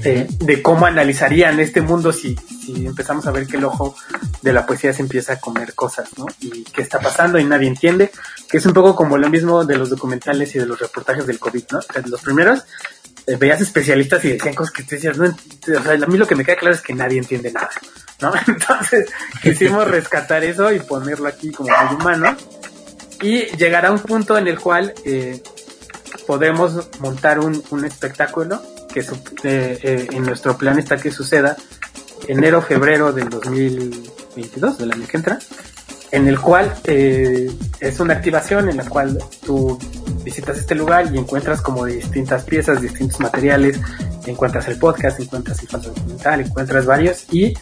de 0.00 0.62
cómo 0.62 0.86
analizarían 0.86 1.60
este 1.60 1.80
mundo 1.80 2.12
si, 2.12 2.36
empezamos 2.68 3.26
a 3.26 3.30
ver 3.30 3.46
que 3.46 3.56
el 3.56 3.64
ojo 3.64 3.94
de 4.42 4.52
la 4.52 4.66
poesía 4.66 4.92
se 4.92 5.02
empieza 5.02 5.34
a 5.34 5.40
comer 5.40 5.74
cosas, 5.74 6.08
¿no? 6.16 6.26
Y 6.40 6.64
qué 6.64 6.82
está 6.82 7.00
pasando 7.00 7.38
y 7.38 7.44
nadie 7.44 7.68
entiende, 7.68 8.10
que 8.48 8.58
es 8.58 8.66
un 8.66 8.72
poco 8.72 8.94
como 8.94 9.18
lo 9.18 9.28
mismo 9.28 9.64
de 9.64 9.76
los 9.76 9.90
documentales 9.90 10.54
y 10.54 10.58
de 10.58 10.66
los 10.66 10.78
reportajes 10.78 11.26
del 11.26 11.38
COVID, 11.38 11.64
¿no? 11.72 11.80
los 12.06 12.20
primeros 12.22 12.64
eh, 13.26 13.36
veías 13.36 13.60
especialistas 13.60 14.24
y 14.24 14.30
decían 14.30 14.54
cosas 14.54 14.72
que 14.72 14.82
tú 14.82 14.90
decías, 14.94 15.18
no, 15.18 15.26
o 15.26 15.90
a 15.90 16.06
mí 16.06 16.18
lo 16.18 16.26
que 16.26 16.34
me 16.34 16.44
queda 16.44 16.56
claro 16.56 16.74
es 16.74 16.80
que 16.80 16.94
nadie 16.94 17.18
entiende 17.18 17.52
nada, 17.52 17.70
¿no? 18.20 18.32
Entonces 18.46 19.10
quisimos 19.42 19.86
rescatar 19.88 20.44
eso 20.44 20.72
y 20.72 20.80
ponerlo 20.80 21.28
aquí 21.28 21.50
como 21.50 21.68
muy 21.68 21.96
humano 21.96 22.36
y 23.20 23.44
llegar 23.56 23.84
a 23.84 23.92
un 23.92 23.98
punto 23.98 24.38
en 24.38 24.48
el 24.48 24.58
cual 24.58 24.94
eh, 25.04 25.42
podemos 26.26 26.88
montar 27.00 27.38
un 27.38 27.84
espectáculo 27.84 28.62
que 28.92 29.00
eh, 29.00 29.78
eh, 29.82 30.08
en 30.10 30.22
nuestro 30.22 30.56
plan 30.56 30.78
está 30.78 30.96
que 30.96 31.10
suceda 31.10 31.56
enero, 32.28 32.62
febrero 32.62 33.12
del 33.12 33.28
2022, 33.30 34.78
del 34.78 34.92
año 34.92 35.06
que 35.06 35.16
entra, 35.16 35.38
en 36.12 36.28
el 36.28 36.38
cual 36.40 36.74
eh, 36.84 37.50
es 37.80 38.00
una 38.00 38.14
activación 38.14 38.68
en 38.68 38.76
la 38.76 38.84
cual 38.84 39.18
tú 39.44 39.78
visitas 40.24 40.58
este 40.58 40.74
lugar 40.74 41.12
y 41.12 41.18
encuentras 41.18 41.60
como 41.62 41.86
distintas 41.86 42.44
piezas, 42.44 42.80
distintos 42.80 43.20
materiales, 43.20 43.80
encuentras 44.26 44.68
el 44.68 44.78
podcast, 44.78 45.20
encuentras 45.20 45.60
el 45.60 45.68
falso 45.68 45.90
documental, 45.90 46.40
encuentras 46.40 46.86
varios 46.86 47.24
y 47.32 47.54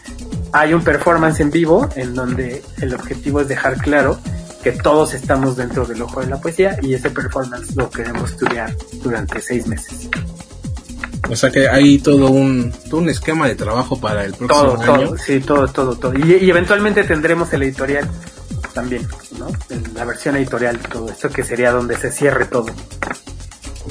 hay 0.51 0.73
un 0.73 0.83
performance 0.83 1.39
en 1.39 1.51
vivo 1.51 1.87
en 1.95 2.15
donde 2.15 2.63
el 2.81 2.93
objetivo 2.93 3.41
es 3.41 3.47
dejar 3.47 3.77
claro 3.77 4.19
que 4.63 4.71
todos 4.71 5.13
estamos 5.13 5.55
dentro 5.55 5.85
del 5.85 6.01
ojo 6.01 6.19
de 6.19 6.27
la 6.27 6.41
poesía 6.41 6.77
y 6.81 6.93
ese 6.93 7.09
performance 7.11 7.75
lo 7.75 7.89
queremos 7.89 8.31
estudiar 8.31 8.75
durante 9.01 9.41
seis 9.41 9.67
meses. 9.67 10.09
O 11.29 11.35
sea 11.35 11.51
que 11.51 11.67
hay 11.69 11.99
todo 11.99 12.29
un, 12.31 12.73
todo 12.89 13.01
un 13.01 13.09
esquema 13.09 13.47
de 13.47 13.55
trabajo 13.55 13.99
para 13.99 14.25
el 14.25 14.33
próximo 14.33 14.73
todo, 14.73 14.81
año. 14.81 15.07
Todo, 15.07 15.17
sí, 15.17 15.39
todo, 15.39 15.67
todo, 15.67 15.95
todo. 15.95 16.13
Y, 16.17 16.49
eventualmente 16.49 17.03
tendremos 17.03 17.53
el 17.53 17.63
editorial 17.63 18.09
también, 18.73 19.07
¿no? 19.37 19.47
La 19.93 20.05
versión 20.05 20.35
editorial 20.37 20.79
todo 20.79 21.09
esto, 21.09 21.29
que 21.29 21.43
sería 21.43 21.71
donde 21.71 21.97
se 21.97 22.11
cierre 22.11 22.45
todo. 22.45 22.67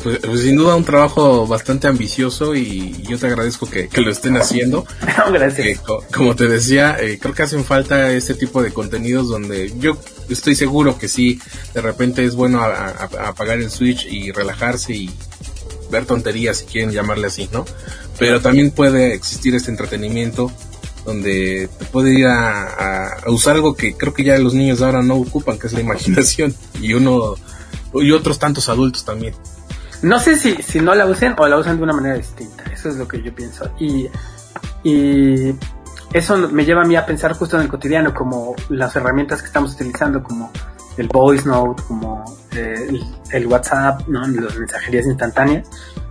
Pues, 0.02 0.18
pues, 0.18 0.40
sin 0.42 0.56
duda 0.56 0.76
un 0.76 0.84
trabajo 0.84 1.46
bastante 1.46 1.86
ambicioso 1.86 2.54
y 2.54 3.02
yo 3.08 3.18
te 3.18 3.26
agradezco 3.26 3.68
que, 3.68 3.88
lo 4.00 4.10
estén 4.10 4.36
haciendo. 4.36 4.84
gracias. 5.32 5.66
Eh, 5.66 5.78
como 6.12 6.34
te 6.34 6.48
decía, 6.48 6.96
eh, 7.00 7.18
creo 7.20 7.34
que 7.34 7.42
hacen 7.42 7.64
falta 7.64 8.12
este 8.12 8.34
tipo 8.34 8.62
de 8.62 8.72
contenidos 8.72 9.28
donde 9.28 9.72
yo 9.78 9.96
estoy 10.28 10.54
seguro 10.54 10.98
que 10.98 11.08
sí, 11.08 11.40
de 11.74 11.80
repente 11.80 12.24
es 12.24 12.34
bueno 12.34 12.62
apagar 12.62 13.58
el 13.58 13.70
switch 13.70 14.06
y 14.06 14.32
relajarse 14.32 14.92
y 14.92 15.10
ver 15.90 16.06
tonterías, 16.06 16.58
si 16.58 16.66
quieren 16.66 16.92
llamarle 16.92 17.26
así, 17.26 17.48
¿no? 17.52 17.64
Pero 18.18 18.40
también 18.40 18.70
puede 18.70 19.14
existir 19.14 19.54
este 19.54 19.70
entretenimiento 19.70 20.50
donde 21.04 21.70
te 21.78 21.84
puede 21.86 22.18
ir 22.18 22.26
a, 22.26 23.16
usar 23.26 23.56
algo 23.56 23.74
que 23.74 23.96
creo 23.96 24.12
que 24.12 24.24
ya 24.24 24.38
los 24.38 24.54
niños 24.54 24.82
ahora 24.82 25.02
no 25.02 25.14
ocupan, 25.14 25.58
que 25.58 25.66
es 25.66 25.72
la 25.72 25.80
imaginación, 25.80 26.54
y 26.80 26.92
uno 26.92 27.34
y 27.94 28.12
otros 28.12 28.38
tantos 28.38 28.68
adultos 28.68 29.04
también. 29.04 29.34
No 30.02 30.20
sé 30.20 30.36
si, 30.36 30.54
si 30.62 30.80
no 30.80 30.94
la 30.94 31.06
usen 31.06 31.34
o 31.38 31.48
la 31.48 31.56
usan 31.56 31.78
de 31.78 31.82
una 31.82 31.92
manera 31.92 32.16
distinta, 32.16 32.64
eso 32.72 32.88
es 32.88 32.96
lo 32.96 33.08
que 33.08 33.22
yo 33.22 33.34
pienso. 33.34 33.70
Y, 33.80 34.08
y 34.84 35.54
eso 36.12 36.36
me 36.48 36.64
lleva 36.64 36.82
a 36.82 36.84
mí 36.84 36.94
a 36.94 37.04
pensar 37.04 37.32
justo 37.32 37.56
en 37.56 37.62
el 37.62 37.68
cotidiano, 37.68 38.14
como 38.14 38.54
las 38.68 38.94
herramientas 38.94 39.40
que 39.40 39.46
estamos 39.46 39.74
utilizando, 39.74 40.22
como 40.22 40.52
el 40.96 41.08
voice 41.08 41.48
note, 41.48 41.82
como 41.88 42.24
eh, 42.58 43.00
el, 43.32 43.46
WhatsApp, 43.46 44.08
¿no? 44.08 44.26
las 44.26 44.58
mensajerías 44.58 45.06
instantáneas 45.06 45.68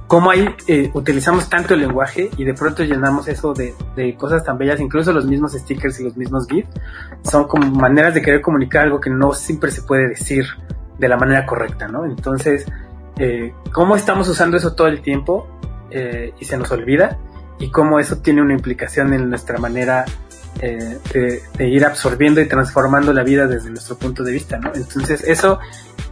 cómo 0.08 0.32
ahí 0.32 0.48
eh, 0.68 0.90
utilizamos 0.94 1.50
tanto 1.50 1.74
el 1.74 1.82
lenguaje 1.82 2.30
y 2.38 2.46
de 2.46 2.54
pronto 2.54 2.84
llenamos 2.84 3.28
eso 3.28 3.54
de, 3.54 3.76
de, 3.96 4.16
cosas 4.16 4.44
tan 4.44 4.58
bellas, 4.58 4.80
incluso 4.80 5.12
los 5.12 5.26
mismos 5.26 5.52
stickers 5.52 6.00
y 6.00 6.06
los 6.06 6.16
mismos 6.16 6.48
GIFs, 6.48 6.70
son 7.24 7.48
como 7.48 7.70
maneras 7.70 8.14
de 8.14 8.22
querer 8.22 8.42
comunicar 8.42 8.84
algo 8.84 9.00
que 9.02 9.10
no 9.10 9.34
siempre 9.34 9.70
se 9.70 9.82
puede 9.82 10.08
decir 10.08 10.46
de 10.98 11.10
la 11.10 11.18
manera 11.18 11.46
correcta, 11.46 11.88
¿no? 11.88 12.06
Entonces, 12.06 12.66
eh, 13.20 13.54
cómo 13.72 13.96
estamos 13.96 14.28
usando 14.30 14.58
eso 14.58 14.74
todo 14.74 14.88
el 14.88 15.02
tiempo 15.02 15.48
eh, 15.92 16.34
y 16.40 16.46
se 16.46 16.58
nos 16.58 16.72
olvida 16.72 17.18
y 17.60 17.70
cómo 17.70 18.00
eso 18.00 18.20
tiene 18.20 18.42
una 18.42 18.54
implicación 18.54 19.14
en 19.14 19.30
nuestra 19.30 19.58
manera 19.58 20.06
eh, 20.62 20.98
de, 21.14 21.42
de, 21.58 21.68
ir 21.68 21.86
absorbiendo 21.86 22.40
y 22.42 22.48
transformando 22.48 23.14
la 23.14 23.24
vida 23.24 23.46
desde 23.46 23.70
nuestro 23.70 23.98
punto 23.98 24.24
de 24.24 24.32
vista, 24.32 24.58
¿no? 24.58 24.72
Entonces, 24.74 25.24
eso, 25.24 25.60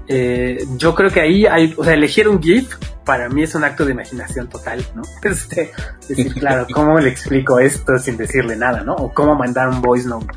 eh, 0.08 0.65
yo 0.78 0.94
creo 0.94 1.10
que 1.10 1.22
ahí 1.22 1.46
hay, 1.46 1.74
o 1.78 1.84
sea, 1.84 1.94
elegir 1.94 2.28
un 2.28 2.41
GIF 2.41 2.76
para 3.06 3.30
mí 3.30 3.44
es 3.44 3.56
un 3.56 3.63
acto 3.63 3.86
de 3.86 3.91
imaginación 3.91 4.50
total, 4.50 4.86
¿no? 4.96 5.04
Este, 5.24 5.72
decir, 6.10 6.34
claro, 6.34 6.68
¿cómo 6.74 7.00
le 7.00 7.10
explico 7.10 7.60
esto 7.60 7.98
sin 7.98 8.18
decirle 8.18 8.56
nada, 8.56 8.82
¿no? 8.82 8.96
O 8.96 9.13
cómo 9.13 9.36
mandar 9.36 9.70
un 9.70 9.82
voice 9.82 10.08
note. 10.08 10.28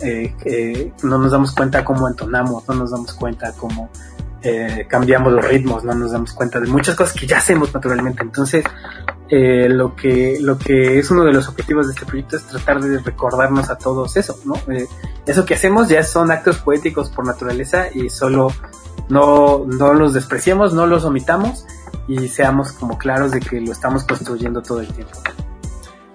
Eh, 0.00 0.92
no 1.02 1.18
nos 1.18 1.32
damos 1.32 1.52
cuenta 1.52 1.84
cómo 1.84 2.08
entonamos, 2.08 2.68
no 2.68 2.74
nos 2.74 2.90
damos 2.90 3.14
cuenta 3.14 3.52
cómo 3.52 3.90
eh, 4.42 4.86
cambiamos 4.88 5.32
los 5.32 5.46
ritmos, 5.46 5.84
no 5.84 5.94
nos 5.94 6.12
damos 6.12 6.32
cuenta 6.32 6.60
de 6.60 6.66
muchas 6.66 6.94
cosas 6.94 7.14
que 7.14 7.26
ya 7.26 7.38
hacemos 7.38 7.72
naturalmente. 7.72 8.22
Entonces, 8.22 8.64
eh, 9.28 9.68
lo 9.68 9.94
que 9.94 10.38
lo 10.40 10.58
que 10.58 10.98
es 10.98 11.10
uno 11.10 11.24
de 11.24 11.32
los 11.32 11.48
objetivos 11.48 11.86
de 11.86 11.92
este 11.92 12.04
proyecto 12.04 12.36
es 12.36 12.44
tratar 12.44 12.80
de 12.80 12.98
recordarnos 12.98 13.70
a 13.70 13.78
todos 13.78 14.16
eso, 14.16 14.38
¿no? 14.44 14.54
eso 15.24 15.44
que 15.44 15.54
hacemos 15.54 15.88
ya 15.88 16.02
son 16.02 16.32
actos 16.32 16.58
poéticos 16.58 17.10
por 17.10 17.24
naturaleza 17.24 17.86
y 17.94 18.10
solo 18.10 18.52
no, 19.10 19.66
no 19.66 19.92
los 19.92 20.14
despreciemos, 20.14 20.72
no 20.72 20.86
los 20.86 21.04
omitamos 21.04 21.66
y 22.08 22.28
seamos 22.28 22.72
como 22.72 22.98
claros 22.98 23.32
de 23.32 23.40
que 23.40 23.60
lo 23.60 23.72
estamos 23.72 24.04
construyendo 24.04 24.62
todo 24.62 24.80
el 24.80 24.88
tiempo. 24.88 25.12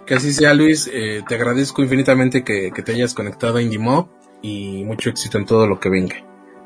Que 0.06 0.16
así 0.16 0.34
sea, 0.34 0.54
Luis. 0.54 0.90
Eh, 0.92 1.24
te 1.28 1.36
agradezco 1.36 1.82
infinitamente 1.82 2.44
que, 2.44 2.72
te 2.72 2.92
hayas 2.92 3.14
conectado 3.14 3.58
a 3.58 3.62
IndieMob 3.62 4.08
y 4.42 4.84
mucho 4.84 5.10
éxito 5.10 5.38
en 5.38 5.46
todo 5.46 5.68
lo 5.68 5.80
que 5.80 5.90
venga. 5.90 6.16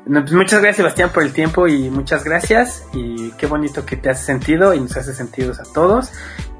Pues 0.04 0.32
muchas 0.32 0.60
gracias, 0.60 0.76
Sebastián, 0.76 1.10
por 1.12 1.22
el 1.22 1.32
tiempo 1.32 1.68
y 1.68 1.90
muchas 1.90 2.24
gracias. 2.24 2.84
Y 2.92 3.30
qué 3.32 3.46
bonito 3.46 3.86
que 3.86 3.96
te 3.96 4.10
hace 4.10 4.24
sentido 4.24 4.74
y 4.74 4.80
nos 4.80 4.96
hace 4.96 5.14
sentido 5.14 5.52
a 5.52 5.72
todos. 5.72 6.10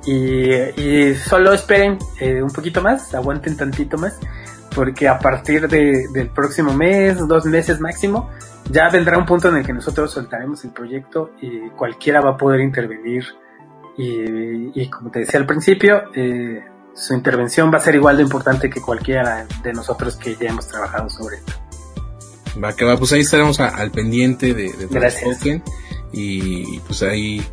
Y, 0.06 1.14
solo 1.14 1.52
esperen 1.52 1.98
eh, 2.20 2.42
un 2.42 2.50
poquito 2.50 2.80
más, 2.80 3.14
aguanten 3.14 3.56
tantito 3.56 3.98
más, 3.98 4.18
porque 4.74 5.08
a 5.08 5.18
partir 5.18 5.68
del 5.68 6.30
próximo 6.30 6.72
mes, 6.74 7.18
dos 7.26 7.44
meses 7.46 7.80
máximo, 7.80 8.30
ya 8.70 8.88
vendrá 8.88 9.18
un 9.18 9.26
punto 9.26 9.48
en 9.48 9.56
el 9.56 9.66
que 9.66 9.72
nosotros 9.72 10.12
soltaremos 10.12 10.64
el 10.64 10.70
proyecto 10.70 11.32
y 11.40 11.70
cualquiera 11.70 12.20
va 12.20 12.30
a 12.30 12.36
poder 12.36 12.60
intervenir. 12.60 13.24
Y, 13.96 14.88
como 14.88 15.10
te 15.10 15.20
decía 15.20 15.38
al 15.38 15.46
principio, 15.46 16.04
eh, 16.14 16.64
su 16.94 17.14
intervención 17.14 17.70
va 17.72 17.78
a 17.78 17.80
ser 17.80 17.94
igual 17.96 18.16
de 18.16 18.22
importante 18.22 18.70
que 18.70 18.80
cualquiera 18.80 19.46
de 19.62 19.72
nosotros 19.72 20.16
que 20.16 20.36
ya 20.36 20.48
hemos 20.48 20.66
trabajado 20.68 21.10
sobre 21.10 21.36
esto. 21.36 21.52
Va, 22.62 22.72
que 22.72 22.84
va, 22.84 22.96
pues 22.96 23.12
ahí 23.12 23.20
estaremos 23.20 23.60
al 23.60 23.90
pendiente 23.90 24.54
de, 24.54 24.72
de 24.72 24.86
Gracias. 24.86 25.40
y 26.12 26.80
pues 26.80 27.02
ahí 27.02 27.44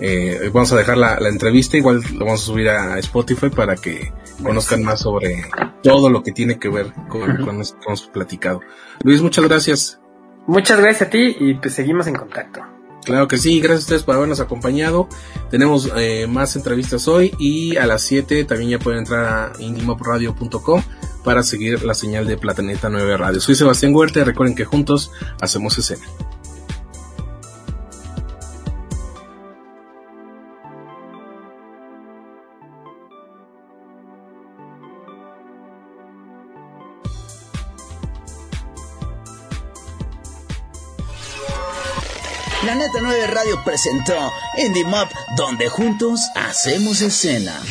eh, 0.00 0.50
vamos 0.52 0.72
a 0.72 0.76
dejar 0.76 0.96
la, 0.96 1.18
entrevista, 1.28 1.76
igual 1.76 2.02
lo 2.14 2.24
vamos 2.24 2.42
a 2.42 2.44
subir 2.44 2.68
a 2.70 2.98
Spotify 2.98 3.50
para 3.50 3.76
que 3.76 4.10
conozcan 4.42 4.82
más 4.82 5.00
sobre 5.00 5.44
todo 5.82 6.10
lo 6.10 6.22
que 6.22 6.32
tiene 6.32 6.58
que 6.58 6.68
ver 6.68 6.92
con, 7.08 7.36
con 7.44 7.58
lo 7.58 7.64
que 7.64 7.86
hemos 7.86 8.02
platicado. 8.12 8.60
Luis, 9.02 9.22
muchas 9.22 9.44
gracias. 9.44 10.00
Muchas 10.46 10.80
gracias 10.80 11.08
a 11.08 11.10
ti 11.10 11.36
y 11.38 11.54
pues 11.54 11.74
seguimos 11.74 12.06
en 12.06 12.14
contacto. 12.14 12.62
Claro 13.04 13.28
que 13.28 13.38
sí, 13.38 13.60
gracias 13.60 13.80
a 13.80 13.84
ustedes 13.84 14.02
por 14.02 14.16
habernos 14.16 14.40
acompañado. 14.40 15.08
Tenemos 15.50 15.90
eh, 15.96 16.26
más 16.26 16.54
entrevistas 16.56 17.08
hoy 17.08 17.34
y 17.38 17.76
a 17.76 17.86
las 17.86 18.02
7 18.02 18.44
también 18.44 18.70
ya 18.70 18.78
pueden 18.78 19.00
entrar 19.00 19.24
a 19.24 19.52
indimopradio.com 19.62 20.82
para 21.24 21.42
seguir 21.42 21.82
la 21.82 21.94
señal 21.94 22.26
de 22.26 22.36
Plataneta 22.36 22.88
9 22.88 23.16
Radio. 23.16 23.40
Soy 23.40 23.54
Sebastián 23.54 23.94
Huerta 23.94 24.20
y 24.20 24.24
recuerden 24.24 24.54
que 24.54 24.64
juntos 24.64 25.12
hacemos 25.40 25.78
escena. 25.78 26.04
Radio 43.40 43.64
presentó 43.64 44.34
Indie 44.58 44.84
Mop, 44.84 45.10
donde 45.34 45.70
juntos 45.70 46.20
hacemos 46.34 47.00
escena. 47.00 47.62